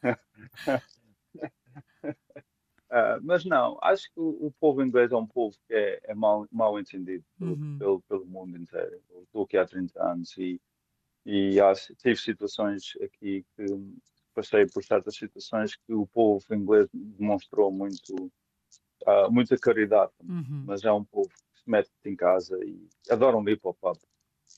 Uh, 2.96 3.20
mas 3.22 3.44
não, 3.44 3.78
acho 3.82 4.04
que 4.10 4.18
o, 4.18 4.46
o, 4.46 4.50
povo 4.58 4.82
inglês 4.82 5.12
é 5.12 5.16
um 5.16 5.26
povo 5.26 5.54
que 5.66 5.74
é, 5.74 6.00
é 6.04 6.14
mal, 6.14 6.48
mal 6.50 6.80
entendido 6.80 7.22
uhum. 7.38 7.76
pelo, 7.78 8.00
pelo, 8.08 8.24
mundo 8.24 8.56
inteiro. 8.56 9.02
Eu 9.10 9.22
estou 9.24 9.42
aqui 9.44 9.58
há 9.58 9.66
30 9.66 10.02
anos 10.02 10.34
e, 10.38 10.58
e 11.26 11.58
tive 11.98 12.16
situações 12.16 12.96
aqui 13.02 13.44
que 13.54 13.66
passei 14.34 14.64
por 14.64 14.82
certas 14.82 15.14
situações 15.14 15.76
que 15.76 15.92
o 15.92 16.06
povo 16.06 16.42
inglês 16.54 16.88
demonstrou 16.94 17.70
muito, 17.70 18.14
uh, 19.06 19.30
muita 19.30 19.58
caridade. 19.58 20.12
Uhum. 20.22 20.64
Mas 20.66 20.82
é 20.82 20.90
um 20.90 21.04
povo 21.04 21.28
que 21.28 21.60
se 21.60 21.68
mete 21.68 21.90
em 22.06 22.16
casa 22.16 22.58
e 22.64 22.88
adoram 23.10 23.46
ir 23.46 23.60
para 23.60 23.72
o 23.72 23.74
pub, 23.74 23.98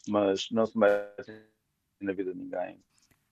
mas 0.06 0.48
não 0.52 0.64
se 0.64 0.78
mete 0.78 1.44
na 2.00 2.12
vida 2.12 2.32
de 2.32 2.38
ninguém. 2.38 2.80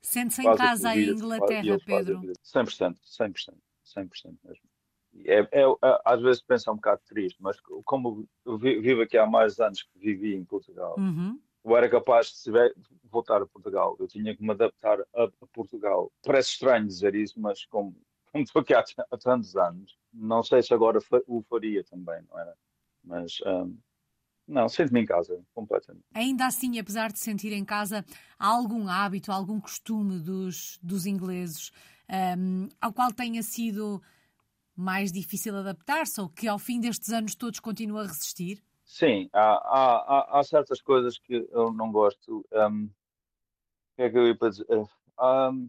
Sente-se 0.03 0.43
em 0.43 0.57
casa 0.57 0.97
em 0.97 1.11
Inglaterra, 1.11 1.79
Pedro? 1.85 2.21
100%, 2.45 2.97
100%, 3.05 3.55
100% 3.85 4.37
mesmo. 4.45 4.66
É, 5.25 5.41
é, 5.41 5.63
é, 5.63 6.01
às 6.05 6.21
vezes 6.21 6.43
pensa 6.43 6.71
um 6.71 6.77
bocado 6.77 7.01
triste, 7.07 7.37
mas 7.41 7.57
como 7.85 8.29
eu 8.45 8.59
vivo 8.59 9.03
aqui 9.03 9.17
há 9.17 9.27
mais 9.27 9.59
anos 9.59 9.83
que 9.83 9.99
vivi 9.99 10.35
em 10.35 10.45
Portugal, 10.45 10.97
uhum. 10.99 11.39
eu 11.65 11.77
era 11.77 11.89
capaz 11.89 12.29
de 12.29 12.43
tiver, 12.43 12.75
voltar 13.05 13.43
a 13.43 13.47
Portugal. 13.47 13.97
Eu 13.99 14.07
tinha 14.07 14.37
que 14.37 14.43
me 14.43 14.51
adaptar 14.51 15.01
a, 15.01 15.25
a 15.25 15.47
Portugal. 15.53 16.13
Parece 16.25 16.51
estranho 16.51 16.87
dizer 16.87 17.15
isso, 17.15 17.41
mas 17.41 17.65
como, 17.67 17.95
como 18.33 18.45
estou 18.45 18.63
aqui 18.63 18.75
há, 18.75 18.85
há 19.11 19.19
tantos 19.19 19.57
anos, 19.57 19.97
não 20.13 20.43
sei 20.43 20.63
se 20.63 20.75
agora 20.75 20.99
o 21.27 21.43
faria 21.43 21.85
também, 21.85 22.23
não 22.29 22.39
era? 22.39 22.55
Mas 23.03 23.39
um, 23.47 23.77
não, 24.47 24.69
sinto-me 24.69 25.01
em 25.01 25.07
casa, 25.07 25.41
completamente. 25.55 26.05
Ainda 26.15 26.47
assim, 26.47 26.79
apesar 26.79 27.11
de 27.11 27.19
sentir 27.19 27.53
em 27.53 27.65
casa, 27.65 28.05
há 28.39 28.47
algum 28.47 28.89
hábito, 28.89 29.33
algum 29.33 29.61
costume 29.61 30.21
dos, 30.21 30.79
dos 30.83 31.07
ingleses 31.07 31.73
um, 32.39 32.69
ao 32.81 32.93
qual 32.93 33.13
tenha 33.13 33.43
sido 33.43 34.01
mais 34.77 35.11
difícil 35.11 35.57
adaptar-se 35.57 36.21
ou 36.21 36.29
que 36.29 36.47
ao 36.47 36.59
fim 36.59 36.79
destes 36.81 37.11
anos 37.11 37.35
todos 37.35 37.61
continua 37.61 38.03
a 38.03 38.07
resistir? 38.07 38.63
Sim, 38.85 39.29
há, 39.33 39.41
há, 39.41 40.39
há, 40.39 40.45
certas 40.45 40.81
coisas 40.81 41.19
que 41.19 41.49
eu 41.51 41.73
não 41.73 41.91
gosto. 41.91 42.47
Um, 42.53 42.85
o 42.85 42.91
que 43.97 44.03
é 44.03 44.11
que 44.11 44.19
eu 44.19 44.27
ia 44.27 44.37
para 44.37 44.51
dizer? 44.51 44.67
Um, 44.71 45.69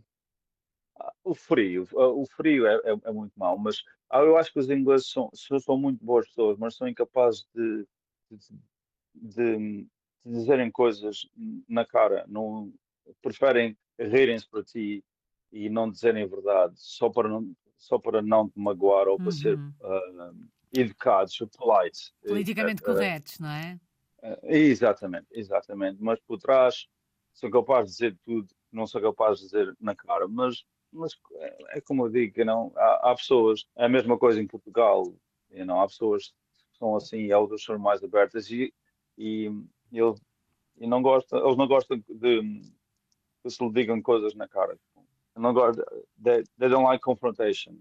o 1.23 1.33
frio, 1.33 1.87
o 1.93 2.25
frio 2.25 2.67
é, 2.67 2.75
é, 2.75 2.97
é, 3.03 3.11
muito 3.11 3.33
mau, 3.37 3.57
mas 3.57 3.83
eu 4.11 4.37
acho 4.37 4.51
que 4.51 4.59
os 4.59 4.69
ingleses 4.69 5.09
são, 5.09 5.29
são 5.33 5.77
muito 5.77 6.03
boas 6.03 6.27
pessoas, 6.27 6.57
mas 6.57 6.75
são 6.75 6.87
incapazes 6.87 7.47
de, 7.53 7.87
de, 8.31 8.37
de 9.15 9.87
dizerem 10.25 10.71
coisas 10.71 11.27
na 11.67 11.85
cara, 11.85 12.25
não 12.27 12.73
preferem 13.21 13.77
rirem-se 13.99 14.47
para 14.49 14.63
ti 14.63 15.03
e 15.51 15.69
não 15.69 15.89
dizerem 15.89 16.23
a 16.23 16.27
verdade 16.27 16.73
só 16.77 17.09
para 17.09 17.29
não, 17.29 17.55
só 17.77 17.97
para 17.97 18.21
não 18.21 18.49
te 18.49 18.59
magoar 18.59 19.07
ou 19.07 19.17
para 19.17 19.31
ser 19.31 19.57
uh, 19.57 20.47
educados, 20.73 21.37
polite. 21.57 22.13
Politicamente 22.25 22.81
uh, 22.81 22.85
corretos, 22.85 23.39
não 23.39 23.49
é? 23.49 23.79
Exatamente, 24.43 25.27
exatamente. 25.31 26.01
Mas 26.01 26.19
por 26.21 26.37
trás 26.39 26.87
sou 27.33 27.49
capaz 27.51 27.85
de 27.85 27.91
dizer 27.91 28.17
tudo, 28.23 28.47
não 28.71 28.87
sou 28.87 29.01
capaz 29.01 29.37
de 29.37 29.45
dizer 29.45 29.75
na 29.79 29.95
cara. 29.95 30.27
Mas, 30.27 30.65
mas 30.91 31.13
é, 31.69 31.81
como 31.81 32.05
eu 32.05 32.09
digo, 32.09 32.43
não, 32.43 32.71
há, 32.75 33.11
há, 33.11 33.15
pessoas, 33.15 33.67
é 33.75 33.85
a 33.85 33.89
mesma 33.89 34.17
coisa 34.17 34.41
em 34.41 34.47
Portugal, 34.47 35.13
não, 35.51 35.79
há 35.79 35.87
pessoas 35.87 36.33
que 36.71 36.77
são 36.77 36.95
assim 36.95 37.17
e 37.17 37.33
outras 37.33 37.63
são 37.63 37.77
mais 37.77 38.03
abertas 38.03 38.49
e, 38.49 38.73
e, 39.17 39.51
e, 39.91 39.99
e 40.77 40.87
não 40.87 41.01
gostam, 41.01 41.43
eles 41.45 41.57
não 41.57 41.67
gostam 41.67 41.97
de 41.97 42.61
que 43.43 43.49
se 43.49 43.63
lhe 43.63 43.71
digam 43.71 44.01
coisas 44.01 44.33
na 44.33 44.47
cara. 44.47 44.77
Não 45.37 45.53
gostam, 45.53 45.85
they, 46.23 46.43
they 46.57 46.69
don't 46.69 46.85
like 46.85 47.03
confrontation. 47.03 47.75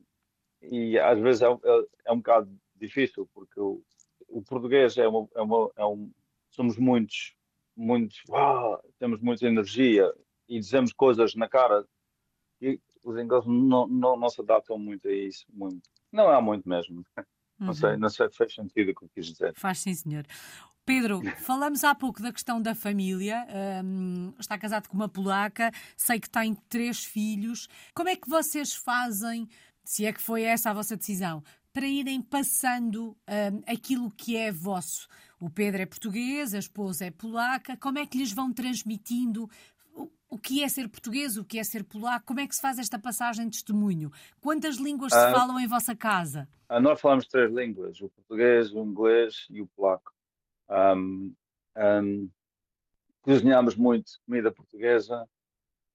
E 0.62 0.98
às 0.98 1.18
vezes 1.18 1.42
é, 1.42 1.46
é, 1.46 1.86
é 2.06 2.12
um 2.12 2.18
bocado 2.18 2.50
difícil, 2.74 3.28
porque 3.32 3.58
o, 3.60 3.82
o 4.28 4.42
português 4.42 4.96
é, 4.96 5.06
uma, 5.06 5.28
é, 5.34 5.42
uma, 5.42 5.70
é 5.76 5.84
um. 5.84 6.10
Somos 6.50 6.76
muitos, 6.76 7.34
muitos. 7.76 8.22
Uau, 8.28 8.82
temos 8.98 9.20
muita 9.20 9.46
energia 9.46 10.12
e 10.48 10.58
dizemos 10.58 10.92
coisas 10.92 11.34
na 11.34 11.48
cara 11.48 11.86
e 12.60 12.80
os 13.02 13.18
ingleses 13.18 13.46
não, 13.46 13.86
não, 13.86 14.16
não 14.16 14.28
se 14.28 14.40
adaptam 14.40 14.78
muito 14.78 15.08
a 15.08 15.12
isso. 15.12 15.46
Muito. 15.52 15.88
Não 16.10 16.28
há 16.28 16.40
muito 16.40 16.68
mesmo. 16.68 17.04
Não 17.58 17.72
sei, 17.72 17.92
uhum. 17.92 17.98
não 18.00 18.10
sei 18.10 18.28
se 18.28 18.36
faz 18.36 18.52
sentido 18.52 18.90
o 18.90 18.94
que 18.94 19.04
eu 19.06 19.08
quis 19.14 19.28
dizer. 19.28 19.54
Faz 19.56 19.78
sim, 19.78 19.94
senhor. 19.94 20.26
Pedro, 20.86 21.20
falamos 21.38 21.82
há 21.82 21.92
pouco 21.96 22.22
da 22.22 22.32
questão 22.32 22.62
da 22.62 22.72
família. 22.72 23.44
Um, 23.84 24.32
está 24.38 24.56
casado 24.56 24.88
com 24.88 24.94
uma 24.94 25.08
polaca, 25.08 25.72
sei 25.96 26.20
que 26.20 26.30
tem 26.30 26.54
três 26.68 27.04
filhos. 27.04 27.68
Como 27.92 28.08
é 28.08 28.14
que 28.14 28.28
vocês 28.28 28.72
fazem, 28.72 29.48
se 29.82 30.06
é 30.06 30.12
que 30.12 30.22
foi 30.22 30.42
essa 30.42 30.70
a 30.70 30.72
vossa 30.72 30.96
decisão, 30.96 31.42
para 31.72 31.86
irem 31.86 32.22
passando 32.22 33.16
um, 33.28 33.62
aquilo 33.66 34.12
que 34.12 34.36
é 34.36 34.52
vosso. 34.52 35.08
O 35.40 35.50
Pedro 35.50 35.82
é 35.82 35.86
português, 35.86 36.54
a 36.54 36.58
esposa 36.60 37.04
é 37.04 37.10
polaca. 37.10 37.76
Como 37.76 37.98
é 37.98 38.06
que 38.06 38.16
lhes 38.16 38.32
vão 38.32 38.52
transmitindo 38.52 39.50
o, 40.30 40.38
que 40.38 40.62
é 40.62 40.68
ser 40.68 40.88
português, 40.88 41.36
o 41.36 41.44
que 41.44 41.58
é 41.58 41.64
ser 41.64 41.82
polaco? 41.82 42.26
Como 42.26 42.38
é 42.38 42.46
que 42.46 42.54
se 42.54 42.62
faz 42.62 42.78
esta 42.78 42.96
passagem 42.96 43.46
de 43.46 43.56
testemunho? 43.56 44.12
Quantas 44.40 44.76
línguas 44.76 45.12
se 45.12 45.18
ah, 45.18 45.32
falam 45.32 45.58
em 45.58 45.66
vossa 45.66 45.96
casa? 45.96 46.48
Ah, 46.68 46.80
nós 46.80 47.00
falamos 47.00 47.26
três 47.26 47.52
línguas: 47.52 48.00
o 48.00 48.08
português, 48.08 48.72
o 48.72 48.84
inglês 48.84 49.46
e 49.50 49.60
o 49.60 49.66
polaco. 49.66 50.15
Um, 50.68 51.34
um, 51.76 52.30
cozinhamos 53.22 53.76
muito 53.76 54.10
comida 54.24 54.52
portuguesa 54.52 55.28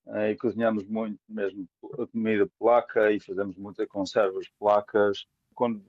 uh, 0.05 0.27
e 0.29 0.35
cozinhamos 0.35 0.85
muito 0.85 1.19
mesmo 1.27 1.67
comida 2.11 2.49
polaca 2.57 3.11
e 3.11 3.19
fazemos 3.19 3.57
muitas 3.57 3.87
conservas 3.87 4.47
polacas 4.59 5.25
quando, 5.53 5.83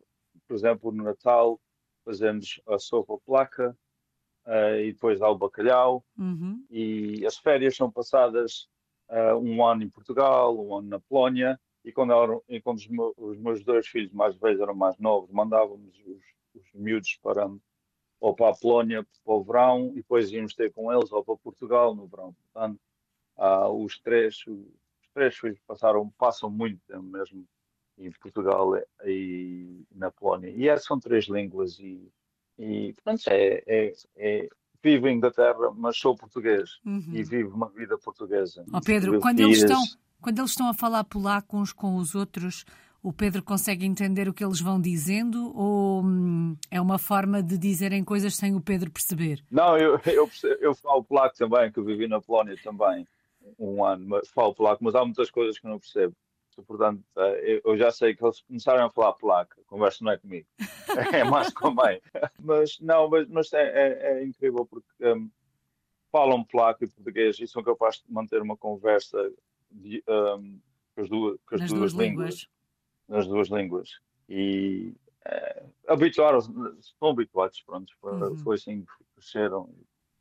por 0.46 0.54
exemplo, 0.54 0.92
no 0.92 1.04
Natal 1.04 1.60
fazemos 2.04 2.60
a 2.68 2.78
sopa 2.78 3.18
placa 3.24 3.76
uh, 4.46 4.76
e 4.80 4.92
depois 4.92 5.20
há 5.20 5.28
o 5.28 5.38
bacalhau 5.38 6.04
uhum. 6.18 6.64
e 6.70 7.24
as 7.26 7.36
férias 7.38 7.76
são 7.76 7.90
passadas 7.90 8.68
uh, 9.08 9.36
um 9.36 9.64
ano 9.64 9.82
em 9.82 9.90
Portugal, 9.90 10.58
um 10.58 10.76
ano 10.76 10.88
na 10.88 11.00
Polónia 11.00 11.58
e 11.84 11.92
quando, 11.92 12.12
eram, 12.12 12.42
e 12.48 12.60
quando 12.60 12.78
os, 12.78 12.88
meus, 12.88 13.14
os, 13.16 13.38
meus 13.38 13.64
dois 13.64 13.86
filhos 13.86 14.12
mais 14.12 14.36
velhos 14.36 14.60
eram 14.60 14.74
mais 14.74 14.96
novos, 14.98 15.30
mandávamos 15.30 15.96
os, 16.06 16.22
os 16.54 16.72
miúdos 16.74 17.18
para 17.22 17.48
ou 18.22 18.32
para 18.36 18.50
a 18.50 18.54
Polónia 18.54 19.04
para 19.24 19.34
o 19.34 19.42
verão 19.42 19.90
e 19.90 19.96
depois 19.96 20.30
íamos 20.30 20.54
ter 20.54 20.72
com 20.72 20.92
eles 20.92 21.10
ou 21.10 21.24
para 21.24 21.36
Portugal 21.36 21.92
no 21.92 22.06
verão. 22.06 22.32
Portanto, 22.44 22.80
uh, 23.36 23.84
os 23.84 23.98
três, 23.98 24.46
os 24.46 25.08
três 25.12 25.36
filhos 25.36 25.58
passaram, 25.66 26.08
passam 26.16 26.48
muito 26.48 26.80
tempo 26.86 27.02
mesmo 27.02 27.44
em 27.98 28.12
Portugal 28.12 28.80
e 29.04 29.84
na 29.92 30.12
Polónia. 30.12 30.50
E 30.50 30.68
essas 30.68 30.86
são 30.86 31.00
três 31.00 31.24
línguas 31.24 31.80
e, 31.80 32.08
e 32.56 32.94
pronto, 33.02 33.22
é, 33.26 33.64
é, 33.66 33.92
é, 34.16 34.48
vivo 34.80 35.08
em 35.08 35.16
Inglaterra, 35.16 35.72
mas 35.74 35.98
sou 35.98 36.16
português 36.16 36.78
uhum. 36.86 37.10
e 37.12 37.24
vivo 37.24 37.56
uma 37.56 37.70
vida 37.70 37.98
portuguesa. 37.98 38.64
Oh, 38.72 38.80
Pedro, 38.80 39.18
quando 39.18 39.40
eles, 39.40 39.58
estão, 39.58 39.82
quando 40.20 40.38
eles 40.38 40.52
estão 40.52 40.68
a 40.68 40.74
falar 40.74 41.02
polaco 41.02 41.56
uns 41.56 41.72
com 41.72 41.96
os 41.96 42.14
outros, 42.14 42.64
o 43.02 43.12
Pedro 43.12 43.42
consegue 43.42 43.85
entender 43.85 44.28
o 44.28 44.32
que 44.32 44.44
eles 44.44 44.61
vão 44.61 44.80
dizendo 44.80 45.52
ou 45.56 46.02
hum, 46.04 46.56
é 46.71 46.80
uma 46.80 46.99
forma 46.99 47.42
de 47.42 47.59
dizerem 47.59 48.04
coisas 48.04 48.37
sem 48.37 48.54
o 48.54 48.61
Pedro 48.61 48.90
perceber? 48.90 49.44
Não, 49.50 49.76
eu, 49.76 50.00
eu, 50.06 50.30
eu 50.61 50.75
falo 50.75 51.02
polaco 51.02 51.37
também, 51.37 51.73
que 51.73 51.78
eu 51.78 51.85
vivi 51.85 52.06
na 52.06 52.21
Polónia 52.21 52.56
também 52.62 53.06
um 53.59 53.85
ano, 53.85 54.21
falo 54.32 54.54
polaco, 54.54 54.85
mas 54.85 54.94
há 54.94 55.04
muitas 55.04 55.30
coisas 55.30 55.59
que 55.59 55.66
não 55.66 55.78
percebo. 55.78 56.14
Portanto, 56.66 57.02
eh, 57.16 57.62
eu 57.64 57.76
já 57.78 57.90
sei 57.90 58.14
que 58.14 58.23
eles 58.23 58.40
começaram 58.42 58.85
a 58.85 58.90
falar 58.90 59.14
polaco, 59.14 59.54
a 59.59 59.64
conversa 59.64 60.04
não 60.04 60.12
é 60.12 60.18
comigo, 60.18 60.47
é 61.12 61.25
mais 61.25 61.52
com 61.52 61.68
a 61.68 61.71
mãe. 61.71 62.00
Mas 62.38 62.78
não, 62.78 63.09
mas, 63.09 63.26
mas 63.28 63.52
é, 63.54 63.62
é, 63.62 64.12
é, 64.12 64.25
incrível 64.25 64.66
porque 64.66 64.87
um, 65.00 65.30
falam 66.11 66.44
polaco 66.44 66.85
e 66.85 66.88
português 66.88 67.38
e 67.40 67.49
são 67.49 67.62
capazes 67.62 68.02
de 68.06 68.12
manter 68.12 68.42
uma 68.42 68.56
conversa 68.56 69.32
de, 69.71 70.04
um, 70.06 70.61
com 70.94 71.00
as 71.00 71.09
duas, 71.09 71.40
com 71.47 71.54
as 71.54 71.61
duas, 71.61 71.73
duas 71.73 71.92
línguas, 71.92 72.06
línguas, 72.06 72.49
nas 73.12 73.26
duas 73.26 73.49
línguas. 73.49 73.90
E 74.28 74.95
é, 75.25 75.62
habituaram-se, 75.87 76.50
estão 76.81 77.11
habituados, 77.11 77.61
pronto, 77.62 77.92
foi, 78.00 78.12
uhum. 78.12 78.37
foi 78.38 78.54
assim 78.57 78.81
que 78.81 79.04
cresceram. 79.14 79.69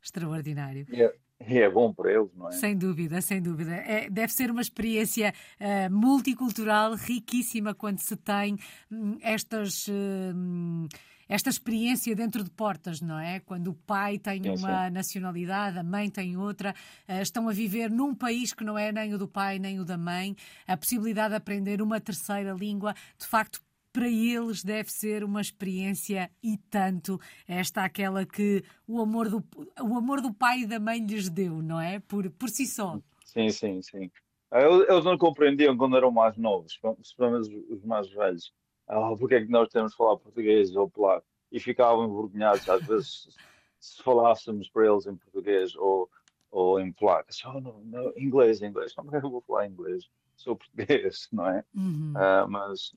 Extraordinário. 0.02 0.86
E 0.90 1.58
é 1.58 1.68
bom 1.68 1.92
para 1.92 2.12
eles, 2.12 2.32
não 2.34 2.48
é? 2.48 2.52
Sem 2.52 2.76
dúvida, 2.76 3.20
sem 3.20 3.42
dúvida. 3.42 3.72
É, 3.72 4.08
deve 4.08 4.32
ser 4.32 4.50
uma 4.50 4.60
experiência 4.60 5.32
uh, 5.60 5.92
multicultural 5.92 6.94
riquíssima 6.94 7.74
quando 7.74 7.98
se 7.98 8.16
tem 8.16 8.56
hum, 8.90 9.18
estas. 9.22 9.88
Uh, 9.88 10.88
esta 11.32 11.48
experiência 11.48 12.14
dentro 12.14 12.44
de 12.44 12.50
portas, 12.50 13.00
não 13.00 13.18
é? 13.18 13.40
Quando 13.40 13.68
o 13.68 13.74
pai 13.74 14.18
tem 14.18 14.42
uma 14.50 14.90
nacionalidade, 14.90 15.78
a 15.78 15.82
mãe 15.82 16.10
tem 16.10 16.36
outra, 16.36 16.74
uh, 17.08 17.22
estão 17.22 17.48
a 17.48 17.52
viver 17.52 17.90
num 17.90 18.14
país 18.14 18.52
que 18.52 18.62
não 18.62 18.76
é 18.76 18.92
nem 18.92 19.14
o 19.14 19.18
do 19.18 19.26
pai 19.26 19.58
nem 19.58 19.80
o 19.80 19.84
da 19.84 19.96
mãe, 19.96 20.36
a 20.66 20.76
possibilidade 20.76 21.30
de 21.30 21.36
aprender 21.36 21.80
uma 21.80 21.98
terceira 21.98 22.52
língua, 22.52 22.92
de 23.18 23.26
facto, 23.26 23.62
para 23.94 24.08
eles 24.08 24.62
deve 24.62 24.92
ser 24.92 25.24
uma 25.24 25.40
experiência 25.40 26.30
e 26.42 26.58
tanto 26.68 27.18
esta 27.48 27.82
aquela 27.82 28.26
que 28.26 28.62
o 28.86 29.00
amor 29.00 29.30
do, 29.30 29.42
o 29.80 29.96
amor 29.96 30.20
do 30.20 30.34
pai 30.34 30.60
e 30.60 30.66
da 30.66 30.78
mãe 30.78 31.00
lhes 31.00 31.30
deu, 31.30 31.62
não 31.62 31.80
é? 31.80 31.98
Por, 32.00 32.28
por 32.30 32.50
si 32.50 32.66
só. 32.66 33.00
Sim, 33.24 33.48
sim, 33.48 33.80
sim. 33.80 34.10
Eles 34.52 35.04
não 35.04 35.16
compreendiam 35.16 35.74
quando 35.78 35.96
eram 35.96 36.10
mais 36.10 36.36
novos, 36.36 36.78
principalmente 36.78 37.56
os 37.70 37.82
mais 37.84 38.06
velhos. 38.10 38.52
Ah, 38.86 39.14
porque 39.18 39.36
é 39.36 39.40
que 39.44 39.50
nós 39.50 39.68
temos 39.68 39.92
de 39.92 39.96
falar 39.96 40.16
português 40.16 40.74
ou 40.74 40.90
polaco? 40.90 41.26
E 41.50 41.60
ficavam 41.60 42.06
envergonhados, 42.06 42.68
às 42.68 42.84
vezes, 42.86 43.36
se 43.78 44.02
falássemos 44.02 44.68
para 44.68 44.86
eles 44.86 45.06
em 45.06 45.16
português 45.16 45.76
ou, 45.76 46.08
ou 46.50 46.80
em 46.80 46.92
polaco. 46.92 47.28
Oh, 47.46 47.60
não, 47.60 47.80
não, 47.84 48.12
inglês, 48.16 48.62
inglês. 48.62 48.94
Como 48.94 49.14
é 49.14 49.20
que 49.20 49.26
eu 49.26 49.30
vou 49.30 49.42
falar 49.42 49.66
inglês? 49.66 50.08
Sou 50.36 50.56
português, 50.56 51.28
não 51.32 51.48
é? 51.48 51.64
Uhum. 51.74 52.14
Uh, 52.16 52.48
mas 52.48 52.94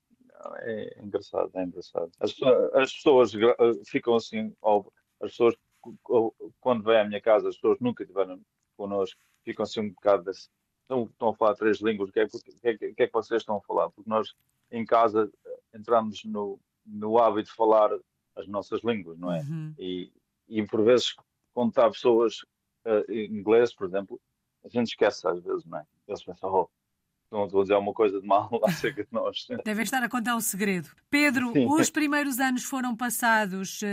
é 0.60 1.04
engraçado, 1.04 1.52
é 1.54 1.64
engraçado. 1.64 2.12
As, 2.20 2.36
as 2.74 2.94
pessoas 2.94 3.32
ficam 3.86 4.16
assim, 4.16 4.54
as 5.22 5.32
pessoas 5.32 5.56
quando 6.60 6.84
vêm 6.84 7.00
à 7.00 7.06
minha 7.06 7.22
casa, 7.22 7.50
as 7.50 7.56
pessoas 7.56 7.80
nunca 7.80 8.04
estiveram 8.04 8.40
connosco, 8.76 9.20
ficam 9.44 9.64
assim 9.64 9.82
um 9.82 9.90
bocado 9.90 10.30
assim, 10.30 10.50
estão, 10.82 11.04
estão 11.06 11.30
a 11.30 11.36
falar 11.36 11.56
três 11.56 11.80
línguas, 11.80 12.10
o 12.10 12.12
que, 12.12 12.20
é, 12.20 12.28
que, 12.28 12.68
é, 12.68 12.78
que 12.94 13.04
é 13.04 13.08
que 13.08 13.14
vocês 13.14 13.42
estão 13.42 13.58
a 13.58 13.62
falar? 13.62 13.90
Porque 13.92 14.10
nós 14.10 14.36
em 14.72 14.86
casa 14.86 15.32
entramos 15.76 16.24
no, 16.24 16.60
no 16.86 17.18
hábito 17.20 17.50
de 17.50 17.56
falar 17.56 17.92
as 18.36 18.48
nossas 18.48 18.82
línguas, 18.84 19.18
não 19.18 19.32
é? 19.32 19.42
Uhum. 19.42 19.74
E, 19.78 20.12
e 20.48 20.66
por 20.66 20.84
vezes 20.84 21.16
quando 21.54 21.78
há 21.80 21.90
pessoas 21.90 22.42
uh, 22.86 23.12
inglês, 23.12 23.74
por 23.74 23.88
exemplo, 23.88 24.20
a 24.64 24.70
gente 24.70 24.88
esquece 24.88 25.28
às 25.28 25.42
vezes, 25.42 25.66
não 25.66 25.80
é? 25.80 25.86
Eles 26.08 26.24
pensam, 26.24 26.52
oh, 26.52 26.70
não 27.36 27.46
estou 27.46 27.62
a 27.62 27.64
dizer 27.64 27.74
alguma 27.74 27.94
coisa 27.94 28.20
de 28.20 28.28
mal 28.28 28.50
acerca 28.64 29.04
de 29.04 29.10
nós. 29.12 29.48
Devem 29.64 29.84
estar 29.84 30.04
a 30.04 30.10
contar 30.10 30.36
um 30.36 30.40
segredo. 30.40 30.90
Pedro, 31.10 31.52
Sim. 31.52 31.68
os 31.68 31.90
primeiros 31.90 32.40
anos 32.40 32.64
foram 32.64 32.96
passados 32.96 33.82
uh, 33.82 33.86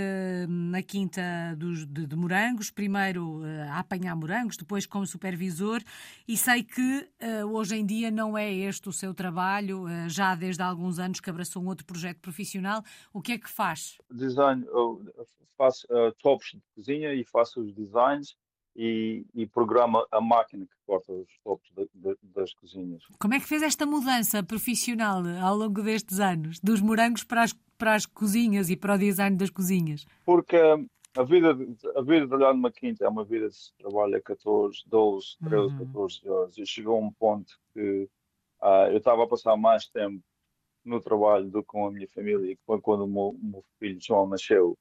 na 0.49 0.83
Quinta 0.83 1.23
dos, 1.57 1.87
de, 1.87 2.07
de, 2.07 2.17
Morangos, 2.17 2.71
primeiro 2.71 3.41
uh, 3.41 3.71
a 3.71 3.81
apanhar 3.81 4.15
morangos, 4.17 4.57
depois 4.57 4.87
como 4.87 5.07
supervisor, 5.07 5.83
e 6.27 6.37
sei 6.37 6.63
que 6.63 7.09
uh, 7.43 7.47
hoje 7.47 7.77
em 7.77 7.85
dia 7.85 8.11
não 8.11 8.37
é 8.37 8.53
este 8.53 8.89
o 8.89 8.93
seu 8.93 9.13
trabalho, 9.13 9.87
já 10.09 10.35
desde 10.35 10.63
há 10.63 10.67
alguns 10.67 10.99
anos 10.99 11.21
que 11.21 11.31
abraçou 11.31 11.63
um 11.63 11.67
outro 11.67 11.85
projeto 11.85 12.19
profissional. 12.21 12.83
O 13.13 13.21
que 13.21 13.33
é 13.33 13.39
que 13.39 13.49
faz? 13.49 13.99
Design, 14.11 14.65
faço 15.57 15.87
tops 16.23 16.53
de 16.53 16.63
cozinha 16.75 17.15
e 17.15 17.25
faço 17.25 17.61
os 17.61 17.73
designs 17.73 18.37
e, 18.75 19.25
e, 19.35 19.47
programa 19.47 20.07
a 20.11 20.21
máquina 20.21 20.65
que 20.65 20.75
corta 20.87 21.13
os 21.13 21.39
topos 21.45 21.71
de, 21.77 21.89
de, 21.95 22.17
das 22.35 22.55
cozinhas. 22.55 23.03
Como 23.19 23.35
é 23.35 23.41
que 23.41 23.47
fez 23.47 23.63
esta 23.63 23.85
mudança 23.85 24.43
profissional 24.43 25.23
ao 25.43 25.57
longo 25.57 25.83
destes 25.83 26.21
anos, 26.21 26.59
dos 26.61 26.81
morangos 26.81 27.23
para 27.25 27.43
as, 27.43 27.53
para 27.77 27.95
as 27.95 28.07
cozinhas 28.07 28.71
e 28.71 28.77
para 28.77 28.95
o 28.95 28.99
design 28.99 29.37
das 29.37 29.51
cozinhas? 29.51 30.07
Porque 30.25 30.57
a 30.57 31.23
vida, 31.23 31.51
a 31.51 32.01
vida 32.01 32.21
de 32.23 32.29
trabalhar 32.29 32.55
numa 32.55 32.73
quinta 32.73 33.05
é 33.05 33.09
uma 33.09 33.25
vida 33.25 33.49
de 33.49 33.73
trabalho 33.79 34.17
a 34.17 34.21
14, 34.21 34.83
12, 34.87 35.37
13, 35.45 35.57
uhum. 35.57 35.79
14 35.87 36.29
horas 36.29 36.59
e 36.59 36.67
chegou 36.67 36.97
a 36.97 37.01
um 37.01 37.13
ponto 37.13 37.53
que 37.75 38.09
uh, 38.63 38.91
eu 38.91 38.97
estava 38.97 39.25
a 39.25 39.29
passar 39.29 39.57
mais 39.57 39.87
tempo 39.87 40.23
no 40.85 41.01
trabalho 41.01 41.49
do 41.51 41.61
que 41.61 41.69
com 41.69 41.87
a 41.87 41.91
minha 41.91 42.09
família, 42.09 42.57
que 42.57 42.63
foi 42.65 42.81
quando 42.81 43.05
o 43.05 43.07
meu, 43.07 43.37
meu 43.41 43.65
filho 43.79 44.01
João 44.01 44.27
nasceu 44.27 44.77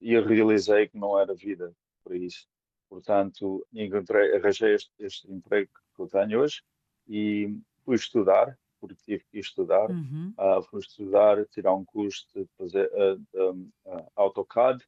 e 0.00 0.12
eu 0.14 0.24
realizei 0.24 0.88
que 0.88 0.96
não 0.96 1.18
era 1.18 1.34
vida 1.34 1.72
para 2.04 2.16
isso. 2.16 2.46
Portanto, 2.92 3.66
encontrei, 3.72 4.36
arranjei 4.36 4.74
este, 4.74 4.92
este, 4.98 5.32
emprego 5.32 5.70
que 5.96 6.02
eu 6.02 6.06
tenho 6.08 6.40
hoje 6.42 6.62
e 7.08 7.56
fui 7.86 7.96
estudar, 7.96 8.58
porque 8.78 9.00
tive 9.02 9.24
que 9.30 9.38
estudar. 9.38 9.90
Uhum. 9.90 10.34
Uh, 10.38 10.62
fui 10.64 10.80
estudar, 10.80 11.42
tirar 11.46 11.72
um 11.72 11.86
curso 11.86 12.26
de 12.34 12.46
fazer 12.58 12.90
uh, 12.92 13.16
de, 13.16 13.70
uh, 13.86 14.12
AutoCAD 14.14 14.84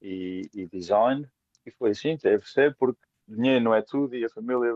e, 0.00 0.48
e, 0.54 0.66
design. 0.66 1.28
E 1.66 1.70
foi 1.70 1.90
assim, 1.90 2.16
que 2.16 2.40
ser, 2.48 2.74
porque 2.76 3.02
dinheiro 3.28 3.62
não 3.62 3.74
é 3.74 3.82
tudo 3.82 4.16
e 4.16 4.24
a 4.24 4.30
família 4.30 4.72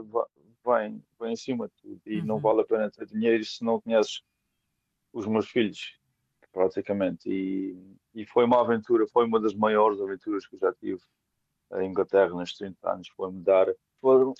vem, 0.62 1.02
vem 1.18 1.32
em 1.32 1.36
cima 1.36 1.68
de 1.68 1.74
tudo. 1.80 2.02
E 2.04 2.20
uhum. 2.20 2.26
não 2.26 2.38
vale 2.38 2.60
a 2.60 2.66
pena 2.66 2.90
ter 2.90 3.06
dinheiro 3.06 3.42
se 3.46 3.64
não 3.64 3.80
conheces 3.80 4.20
os 5.10 5.26
meus 5.26 5.48
filhos, 5.48 5.98
praticamente. 6.52 7.30
E, 7.30 7.96
e 8.14 8.26
foi 8.26 8.44
uma 8.44 8.60
aventura, 8.60 9.06
foi 9.06 9.24
uma 9.24 9.40
das 9.40 9.54
maiores 9.54 9.98
aventuras 10.02 10.46
que 10.46 10.56
eu 10.56 10.60
já 10.60 10.74
tive 10.74 11.00
a 11.70 11.84
Inglaterra 11.84 12.30
nos 12.30 12.54
30 12.54 12.92
anos 12.92 13.08
foi 13.08 13.30
mudar. 13.30 13.66
Foram 14.00 14.34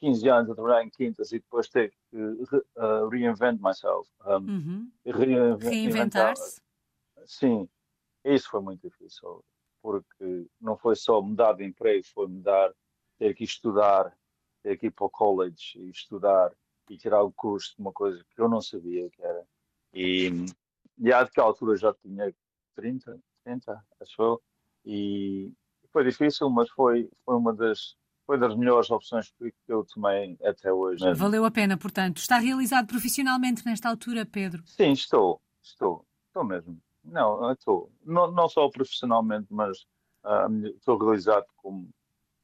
15 0.00 0.28
anos 0.28 0.50
a 0.50 0.54
trabalhar 0.54 0.84
em 0.84 0.90
quintas 0.90 1.32
e 1.32 1.38
depois 1.38 1.68
ter 1.68 1.92
que 2.10 2.16
uh, 2.16 3.08
reinvent 3.08 3.60
myself. 3.60 4.10
Um, 4.26 4.36
uhum. 4.36 4.92
Reinventar-se? 5.04 6.60
Sim, 7.26 7.68
isso 8.24 8.48
foi 8.50 8.60
muito 8.60 8.88
difícil, 8.88 9.44
porque 9.80 10.46
não 10.60 10.76
foi 10.76 10.96
só 10.96 11.20
mudar 11.20 11.54
de 11.54 11.64
emprego, 11.64 12.04
foi 12.12 12.26
mudar, 12.26 12.72
ter 13.18 13.34
que 13.34 13.44
estudar, 13.44 14.16
ter 14.62 14.76
que 14.76 14.86
ir 14.86 14.90
para 14.90 15.06
o 15.06 15.10
college 15.10 15.78
e 15.78 15.90
estudar 15.90 16.52
e 16.90 16.96
tirar 16.96 17.22
o 17.22 17.32
curso 17.32 17.74
de 17.76 17.80
uma 17.80 17.92
coisa 17.92 18.24
que 18.34 18.40
eu 18.40 18.48
não 18.48 18.60
sabia 18.60 19.08
que 19.10 19.22
era. 19.22 19.46
E, 19.94 20.28
e 20.98 21.28
que 21.32 21.40
altura 21.40 21.76
já 21.76 21.94
tinha 21.94 22.34
30, 22.74 23.20
30, 23.44 23.84
acho 24.00 24.22
eu, 24.22 24.42
e, 24.84 25.52
foi 25.92 26.04
difícil, 26.04 26.48
mas 26.50 26.68
foi, 26.70 27.08
foi 27.24 27.36
uma 27.36 27.52
das 27.52 27.96
foi 28.24 28.38
das 28.38 28.56
melhores 28.56 28.90
opções 28.90 29.32
que 29.36 29.52
eu 29.68 29.84
tomei 29.84 30.38
até 30.44 30.72
hoje. 30.72 31.04
Valeu 31.14 31.44
a 31.44 31.50
pena, 31.50 31.76
portanto. 31.76 32.18
Está 32.18 32.38
realizado 32.38 32.86
profissionalmente 32.86 33.66
nesta 33.66 33.88
altura, 33.88 34.24
Pedro? 34.24 34.62
Sim, 34.64 34.92
estou. 34.92 35.40
Estou. 35.60 36.06
Estou 36.28 36.44
mesmo. 36.44 36.80
Não, 37.04 37.50
estou. 37.52 37.90
Não, 38.04 38.30
não 38.30 38.48
só 38.48 38.68
profissionalmente, 38.68 39.48
mas 39.50 39.80
uh, 40.24 40.66
estou 40.76 40.96
realizado 40.98 41.46
como, 41.56 41.88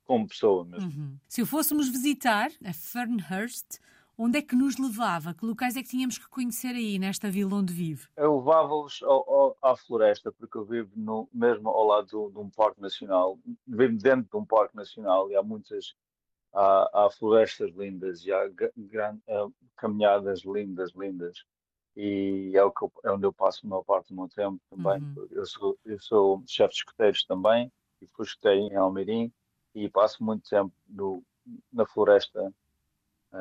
como 0.04 0.26
pessoa 0.26 0.64
mesmo. 0.64 0.90
Uhum. 0.90 1.16
Se 1.28 1.42
o 1.42 1.46
fôssemos 1.46 1.88
visitar 1.88 2.50
a 2.64 2.72
Fernhurst, 2.72 3.78
Onde 4.20 4.38
é 4.38 4.42
que 4.42 4.56
nos 4.56 4.76
levava? 4.78 5.32
Que 5.32 5.46
locais 5.46 5.76
é 5.76 5.82
que 5.82 5.88
tínhamos 5.88 6.18
que 6.18 6.28
conhecer 6.28 6.74
aí, 6.74 6.98
nesta 6.98 7.30
vila 7.30 7.54
onde 7.54 7.72
vive? 7.72 8.08
Eu 8.16 8.38
levava-os 8.38 9.00
à 9.62 9.76
floresta, 9.76 10.32
porque 10.32 10.58
eu 10.58 10.64
vivo 10.64 10.90
no, 10.96 11.28
mesmo 11.32 11.68
ao 11.68 11.86
lado 11.86 12.06
de, 12.06 12.32
de 12.32 12.38
um 12.40 12.50
parque 12.50 12.80
nacional. 12.80 13.38
Vivo 13.64 13.96
dentro 13.96 14.28
de 14.28 14.36
um 14.36 14.44
parque 14.44 14.74
nacional 14.74 15.30
e 15.30 15.36
há 15.36 15.42
muitas 15.42 15.94
há, 16.52 17.04
há 17.06 17.10
florestas 17.10 17.70
lindas 17.76 18.24
e 18.24 18.32
há 18.32 18.48
gran, 18.76 19.18
uh, 19.28 19.54
caminhadas 19.76 20.40
lindas, 20.40 20.90
lindas. 20.96 21.44
E 21.96 22.52
é, 22.56 22.64
o 22.64 22.72
que 22.72 22.82
eu, 22.82 22.92
é 23.04 23.12
onde 23.12 23.24
eu 23.24 23.32
passo 23.32 23.64
a 23.64 23.68
maior 23.68 23.84
parte 23.84 24.08
do 24.08 24.16
meu 24.16 24.28
tempo 24.28 24.60
também. 24.68 25.00
Uhum. 25.00 25.28
Eu 25.30 25.46
sou, 25.46 25.78
eu 25.84 26.00
sou 26.00 26.42
chefe 26.44 26.74
de 26.74 26.78
escuteiros 26.78 27.24
também, 27.24 27.70
e 28.02 28.06
fui 28.08 28.24
escuteiro 28.24 28.72
em 28.72 28.74
Almeirim, 28.74 29.32
e 29.76 29.88
passo 29.88 30.24
muito 30.24 30.48
tempo 30.48 30.72
no, 30.88 31.22
na 31.72 31.86
floresta 31.86 32.52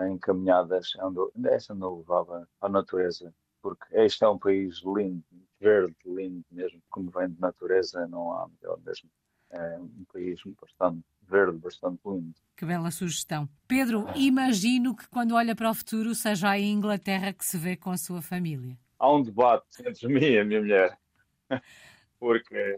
em 0.10 0.18
caminhadas 0.18 0.94
onde, 0.98 1.20
essa 1.48 1.74
não 1.74 1.98
levava 1.98 2.48
à 2.62 2.70
natureza, 2.70 3.34
porque 3.62 3.86
este 3.92 4.24
é 4.24 4.28
um 4.28 4.38
país 4.38 4.82
lindo, 4.84 5.24
verde, 5.60 5.96
lindo 6.06 6.46
mesmo, 6.52 6.82
como 6.90 7.10
vem 7.10 7.30
de 7.30 7.40
natureza, 7.40 8.08
não 8.08 8.32
há 8.32 8.48
melhor 8.48 8.80
mesmo. 8.86 9.10
É 9.50 9.78
um 9.80 10.06
país 10.12 10.40
bastante 10.60 11.04
verde, 11.22 11.58
bastante 11.58 12.00
lindo. 12.06 12.36
Que 12.56 12.66
bela 12.66 12.92
sugestão. 12.92 13.48
Pedro, 13.68 14.06
imagino 14.16 14.96
que 14.96 15.08
quando 15.08 15.36
olha 15.36 15.56
para 15.56 15.70
o 15.70 15.74
futuro 15.74 16.14
seja 16.14 16.50
a 16.50 16.60
Inglaterra 16.60 17.32
que 17.32 17.46
se 17.46 17.58
vê 17.58 17.78
com 17.78 17.92
a 17.92 17.98
sua 17.98 18.22
família. 18.22 18.78
Há 19.00 19.14
um 19.14 19.22
debate 19.22 19.66
entre 19.86 20.08
mim 20.08 20.26
e 20.26 20.40
a 20.40 20.44
minha 20.44 20.60
mulher, 20.60 20.98
porque 22.20 22.78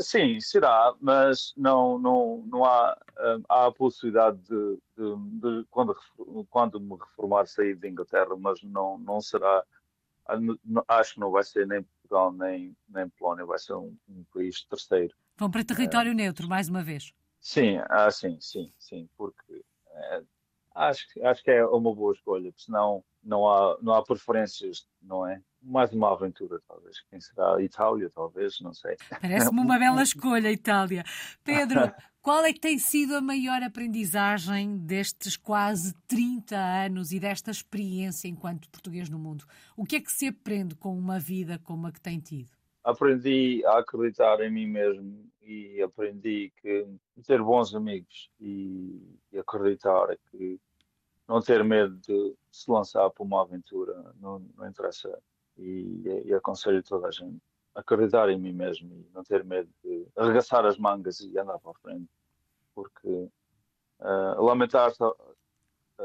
Sim, 0.00 0.40
será, 0.40 0.94
mas 1.00 1.52
não, 1.56 1.98
não, 1.98 2.44
não 2.46 2.64
há, 2.64 2.96
hum, 3.18 3.42
há 3.48 3.66
a 3.66 3.72
possibilidade 3.72 4.38
de, 4.38 4.78
de, 4.96 5.16
de, 5.40 5.66
quando, 5.70 5.94
quando 6.48 6.80
me 6.80 6.96
reformar, 6.96 7.46
sair 7.46 7.76
de 7.76 7.88
Inglaterra, 7.88 8.34
mas 8.36 8.62
não, 8.62 8.98
não 8.98 9.20
será. 9.20 9.64
Acho 10.88 11.14
que 11.14 11.20
não 11.20 11.30
vai 11.30 11.42
ser 11.42 11.66
nem 11.66 11.82
Portugal 11.82 12.32
nem, 12.32 12.76
nem 12.88 13.08
Polónia, 13.10 13.44
vai 13.44 13.58
ser 13.58 13.74
um, 13.74 13.96
um 14.08 14.24
país 14.32 14.64
terceiro. 14.64 15.14
Vão 15.36 15.50
para 15.50 15.64
território 15.64 16.12
é, 16.12 16.14
neutro, 16.14 16.48
mais 16.48 16.68
uma 16.68 16.82
vez. 16.82 17.12
Sim, 17.40 17.78
ah, 17.88 18.10
sim, 18.10 18.38
sim, 18.40 18.72
sim, 18.78 19.08
porque 19.16 19.64
é, 19.90 20.22
acho, 20.74 21.06
acho 21.22 21.42
que 21.42 21.50
é 21.50 21.64
uma 21.64 21.94
boa 21.94 22.12
escolha, 22.12 22.50
porque 22.50 22.64
senão 22.64 23.04
não 23.22 23.48
há, 23.48 23.78
não 23.80 23.94
há 23.94 24.02
preferências, 24.02 24.86
não 25.00 25.26
é? 25.26 25.42
Mais 25.62 25.92
uma 25.92 26.12
aventura, 26.12 26.60
talvez. 26.66 27.00
Quem 27.10 27.20
será? 27.20 27.60
Itália, 27.62 28.10
talvez, 28.14 28.60
não 28.60 28.72
sei. 28.72 28.96
Parece-me 29.20 29.60
uma 29.60 29.78
bela 29.78 30.02
escolha, 30.02 30.50
Itália. 30.50 31.04
Pedro, 31.44 31.92
qual 32.22 32.44
é 32.44 32.52
que 32.52 32.60
tem 32.60 32.78
sido 32.78 33.16
a 33.16 33.20
maior 33.20 33.62
aprendizagem 33.62 34.76
destes 34.78 35.36
quase 35.36 35.94
30 36.06 36.56
anos 36.56 37.12
e 37.12 37.20
desta 37.20 37.50
experiência 37.50 38.28
enquanto 38.28 38.68
português 38.68 39.08
no 39.08 39.18
mundo? 39.18 39.44
O 39.76 39.84
que 39.84 39.96
é 39.96 40.00
que 40.00 40.12
se 40.12 40.28
aprende 40.28 40.74
com 40.74 40.96
uma 40.96 41.18
vida 41.18 41.58
como 41.58 41.86
a 41.86 41.92
que 41.92 42.00
tem 42.00 42.20
tido? 42.20 42.50
Aprendi 42.84 43.64
a 43.66 43.78
acreditar 43.78 44.40
em 44.40 44.50
mim 44.50 44.66
mesmo 44.66 45.28
e 45.42 45.80
aprendi 45.82 46.52
que 46.60 46.86
ter 47.26 47.42
bons 47.42 47.74
amigos 47.74 48.30
e, 48.40 49.00
e 49.32 49.38
acreditar 49.38 50.16
que 50.30 50.60
não 51.26 51.40
ter 51.40 51.62
medo 51.62 51.96
de 51.96 52.34
se 52.50 52.70
lançar 52.70 53.08
para 53.10 53.22
uma 53.22 53.42
aventura, 53.42 54.14
não, 54.20 54.38
não 54.56 54.66
interessa 54.66 55.18
e, 55.58 56.22
e 56.26 56.34
aconselho 56.34 56.82
toda 56.82 57.08
a 57.08 57.10
gente 57.10 57.40
a 57.74 57.80
acreditar 57.80 58.28
em 58.28 58.38
mim 58.38 58.52
mesmo 58.52 58.92
e 58.92 59.10
não 59.14 59.22
ter 59.22 59.44
medo 59.44 59.68
de 59.84 60.06
arregaçar 60.16 60.64
as 60.64 60.78
mangas 60.78 61.20
e 61.20 61.38
andar 61.38 61.58
para 61.58 61.72
a 61.72 61.74
frente, 61.74 62.08
porque 62.74 63.28
uh, 64.00 64.42
lamentar-se 64.42 64.98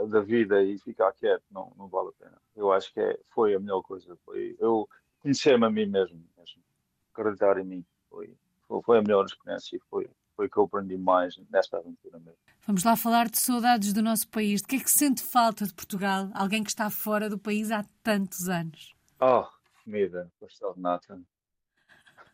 da 0.09 0.21
vida 0.21 0.61
e 0.63 0.77
ficar 0.79 1.11
quieto 1.13 1.43
não, 1.51 1.71
não 1.77 1.87
vale 1.87 2.09
a 2.09 2.23
pena. 2.23 2.37
Eu 2.55 2.71
acho 2.71 2.91
que 2.93 2.99
é, 2.99 3.19
foi 3.29 3.53
a 3.53 3.59
melhor 3.59 3.81
coisa, 3.83 4.17
foi 4.25 4.55
eu 4.59 4.87
conhecer-me 5.19 5.65
a 5.65 5.69
mim 5.69 5.85
mesmo, 5.85 6.21
mesmo, 6.37 6.61
acreditar 7.13 7.57
em 7.59 7.63
mim, 7.63 7.85
foi, 8.09 8.35
foi, 8.67 8.81
foi 8.81 8.97
a 8.97 9.01
melhor 9.01 9.25
experiência 9.25 9.77
e 9.77 9.79
foi, 9.89 10.09
foi 10.35 10.49
que 10.49 10.57
eu 10.57 10.63
aprendi 10.63 10.97
mais 10.97 11.37
nesta 11.49 11.77
aventura 11.77 12.19
mesmo. 12.19 12.37
Vamos 12.65 12.83
lá 12.83 12.95
falar 12.95 13.29
de 13.29 13.37
saudades 13.37 13.93
do 13.93 14.01
nosso 14.01 14.27
país. 14.29 14.61
De 14.61 14.67
que 14.67 14.75
é 14.77 14.79
que 14.79 14.89
sente 14.91 15.21
falta 15.21 15.65
de 15.65 15.73
Portugal? 15.73 16.29
Alguém 16.33 16.63
que 16.63 16.69
está 16.69 16.89
fora 16.89 17.29
do 17.29 17.37
país 17.37 17.71
há 17.71 17.85
tantos 18.01 18.49
anos. 18.49 18.95
Oh, 19.25 19.47
comida, 19.85 20.29
pastel 20.37 20.73
de 20.73 20.81
nata. 20.81 21.21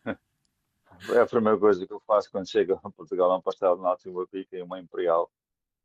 É 1.14 1.20
a 1.20 1.26
primeira 1.26 1.56
coisa 1.56 1.86
que 1.86 1.92
eu 1.92 2.00
faço 2.00 2.28
quando 2.32 2.50
chego 2.50 2.80
a 2.82 2.90
Portugal, 2.90 3.30
é 3.30 3.36
um 3.36 3.40
pastel 3.40 3.76
de 3.76 3.82
nata 3.82 4.08
e 4.08 4.10
uma 4.10 4.26
pica 4.26 4.56
e 4.56 4.62
uma 4.62 4.80
imperial, 4.80 5.30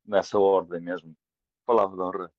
nessa 0.03 0.39
ordem 0.39 0.81
mesmo. 0.81 1.15
Palavra 1.63 1.95
de 1.95 2.01
honra. 2.01 2.33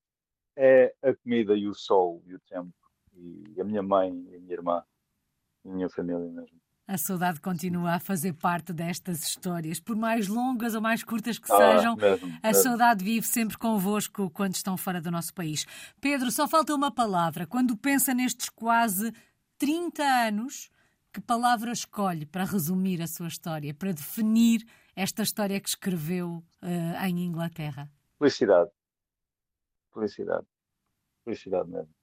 É 0.53 0.93
a 1.01 1.15
comida 1.15 1.55
e 1.55 1.65
o 1.65 1.73
sol 1.73 2.21
e 2.25 2.35
o 2.35 2.41
tempo. 2.41 2.75
E 3.13 3.61
a 3.61 3.63
minha 3.63 3.81
mãe 3.81 4.11
e 4.29 4.35
a 4.35 4.39
minha 4.39 4.53
irmã 4.53 4.83
e 5.63 5.69
a 5.69 5.73
minha 5.73 5.89
família 5.89 6.19
mesmo. 6.19 6.59
A 6.87 6.97
saudade 6.97 7.41
continua 7.41 7.95
a 7.95 7.99
fazer 7.99 8.31
parte 8.33 8.71
destas 8.71 9.21
histórias, 9.21 9.77
por 9.77 9.95
mais 9.95 10.27
longas 10.29 10.73
ou 10.73 10.81
mais 10.81 11.03
curtas 11.03 11.37
que 11.37 11.51
Ah, 11.51 11.57
sejam. 11.75 11.95
mesmo, 11.97 12.39
A 12.41 12.47
mesmo. 12.47 12.63
saudade 12.63 13.03
vive 13.03 13.27
sempre 13.27 13.57
convosco 13.57 14.29
quando 14.29 14.55
estão 14.55 14.77
fora 14.77 15.01
do 15.01 15.11
nosso 15.11 15.33
país. 15.33 15.65
Pedro, 15.99 16.31
só 16.31 16.47
falta 16.47 16.73
uma 16.73 16.89
palavra. 16.89 17.45
Quando 17.45 17.75
pensa 17.75 18.13
nestes 18.13 18.47
quase 18.47 19.11
30 19.57 20.01
anos, 20.01 20.69
que 21.11 21.19
palavra 21.19 21.73
escolhe 21.73 22.25
para 22.25 22.45
resumir 22.45 23.01
a 23.01 23.07
sua 23.07 23.27
história, 23.27 23.73
para 23.73 23.91
definir 23.91 24.65
esta 24.95 25.23
história 25.23 25.59
que 25.59 25.67
escreveu 25.67 26.41
eh, 26.61 27.07
em 27.09 27.25
Inglaterra? 27.25 27.91
Felicidade. 28.17 28.71
Felicidade. 29.93 30.47
Felicidade 31.25 31.69
mesmo. 31.69 31.93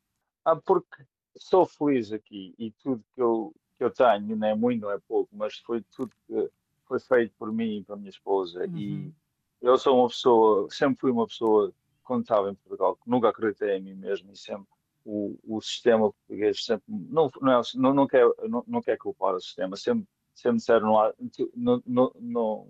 Ah, 0.45 0.57
porque 0.57 1.07
sou 1.39 1.65
feliz 1.65 2.13
aqui 2.13 2.55
e 2.59 2.71
tudo 2.83 3.03
que 3.15 3.23
eu, 3.23 3.55
que 3.77 3.85
eu 3.85 3.91
tenho, 3.91 4.37
não 4.37 4.47
é 4.49 4.55
muito, 4.55 4.83
não 4.83 4.91
é 4.91 4.99
pouco, 4.99 5.31
mas 5.37 5.57
foi 5.59 5.83
tudo 5.97 6.11
que 6.27 6.51
foi 6.87 7.01
feito 7.01 7.35
por 7.39 7.53
mim 7.53 7.79
e 7.79 7.85
pela 7.85 7.99
minha 7.99 8.11
esposa. 8.11 8.65
E 8.79 9.13
eu 9.63 9.79
sou 9.79 9.99
uma 9.99 10.09
pessoa, 10.09 10.69
sempre 10.71 11.01
fui 11.01 11.11
uma 11.11 11.27
pessoa, 11.27 11.73
quando 12.03 12.23
estava 12.23 12.51
em 12.51 12.55
Portugal, 12.55 12.97
que 12.97 13.09
nunca 13.11 13.29
acreditei 13.31 13.77
em 13.77 13.83
mim 13.83 13.95
mesmo 13.95 14.31
e 14.33 14.37
sempre 14.37 14.67
o, 15.05 15.37
o 15.45 15.61
sistema 15.61 16.13
português 16.13 16.65
sempre 16.65 16.85
não, 16.89 17.31
não, 17.41 17.53
é, 17.53 17.63
não, 17.75 17.95
não, 17.95 18.07
quer, 18.07 18.27
não, 18.49 18.65
não 18.67 18.83
quer 18.83 18.97
culpar 18.97 19.35
o 19.35 19.41
sistema, 19.41 19.77
sempre, 19.77 20.07
sempre 20.35 20.59
disseram 20.59 20.93
lá, 20.93 21.13
tu 21.33 21.51
não, 21.55 21.83
não, 21.87 22.13
não, 22.21 22.69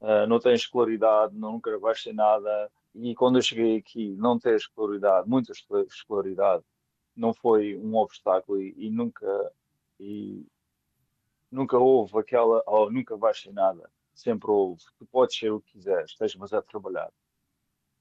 ah, 0.00 0.26
não 0.26 0.38
tens 0.38 0.60
escolaridade, 0.60 1.36
não, 1.36 1.52
nunca 1.52 1.78
vais 1.78 2.02
ter 2.02 2.12
nada. 2.12 2.70
E 2.94 3.14
quando 3.14 3.38
eu 3.38 3.42
cheguei 3.42 3.76
aqui, 3.76 4.16
não 4.16 4.38
ter 4.38 4.56
escolaridade, 4.56 5.28
muita 5.28 5.52
escola- 5.52 5.84
escolaridade, 5.84 6.64
não 7.14 7.32
foi 7.32 7.76
um 7.76 7.94
obstáculo 7.96 8.60
e, 8.60 8.74
e 8.76 8.90
nunca 8.90 9.52
e 10.00 10.46
nunca 11.50 11.76
houve 11.76 12.18
aquela, 12.18 12.62
oh, 12.66 12.90
nunca 12.90 13.16
vais 13.16 13.40
ter 13.42 13.52
nada. 13.52 13.90
Sempre 14.14 14.50
houve, 14.50 14.82
tu 14.98 15.06
podes 15.06 15.36
ser 15.36 15.52
o 15.52 15.60
que 15.60 15.72
quiseres, 15.72 16.14
tens 16.14 16.34
mas 16.36 16.52
a 16.52 16.62
trabalhar 16.62 17.10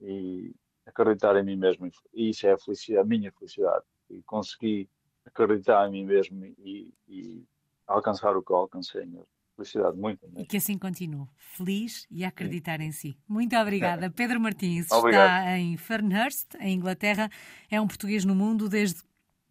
e 0.01 0.53
acreditar 0.85 1.35
em 1.35 1.43
mim 1.43 1.55
mesmo. 1.57 1.91
E 2.13 2.29
isso 2.29 2.47
é 2.47 2.53
a 2.53 2.57
felicidade, 2.57 3.01
a 3.01 3.05
minha 3.05 3.31
felicidade. 3.31 3.83
E 4.09 4.23
consegui 4.23 4.89
acreditar 5.25 5.87
em 5.87 5.91
mim 5.91 6.05
mesmo 6.05 6.43
e, 6.45 6.93
e 7.07 7.43
alcançar 7.85 8.35
o 8.35 8.41
que 8.41 8.51
eu 8.51 8.55
alcancei 8.57 9.05
mesmo. 9.05 9.27
Felicidade, 9.55 9.97
muito 9.97 10.25
E 10.25 10.29
mesmo. 10.29 10.47
que 10.47 10.55
assim 10.57 10.77
continue, 10.77 11.27
feliz 11.35 12.07
e 12.09 12.23
a 12.23 12.29
acreditar 12.29 12.79
em 12.79 12.93
si. 12.93 13.17
Muito 13.27 13.55
obrigada. 13.57 14.09
Pedro 14.15 14.39
Martins 14.39 14.89
Obrigado. 14.89 15.27
está 15.27 15.57
em 15.57 15.75
Fernhurst, 15.75 16.55
em 16.61 16.75
Inglaterra. 16.75 17.29
É 17.69 17.79
um 17.81 17.87
português 17.87 18.23
no 18.23 18.33
mundo 18.33 18.69
desde 18.69 19.01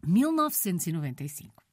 1995. 0.03 1.68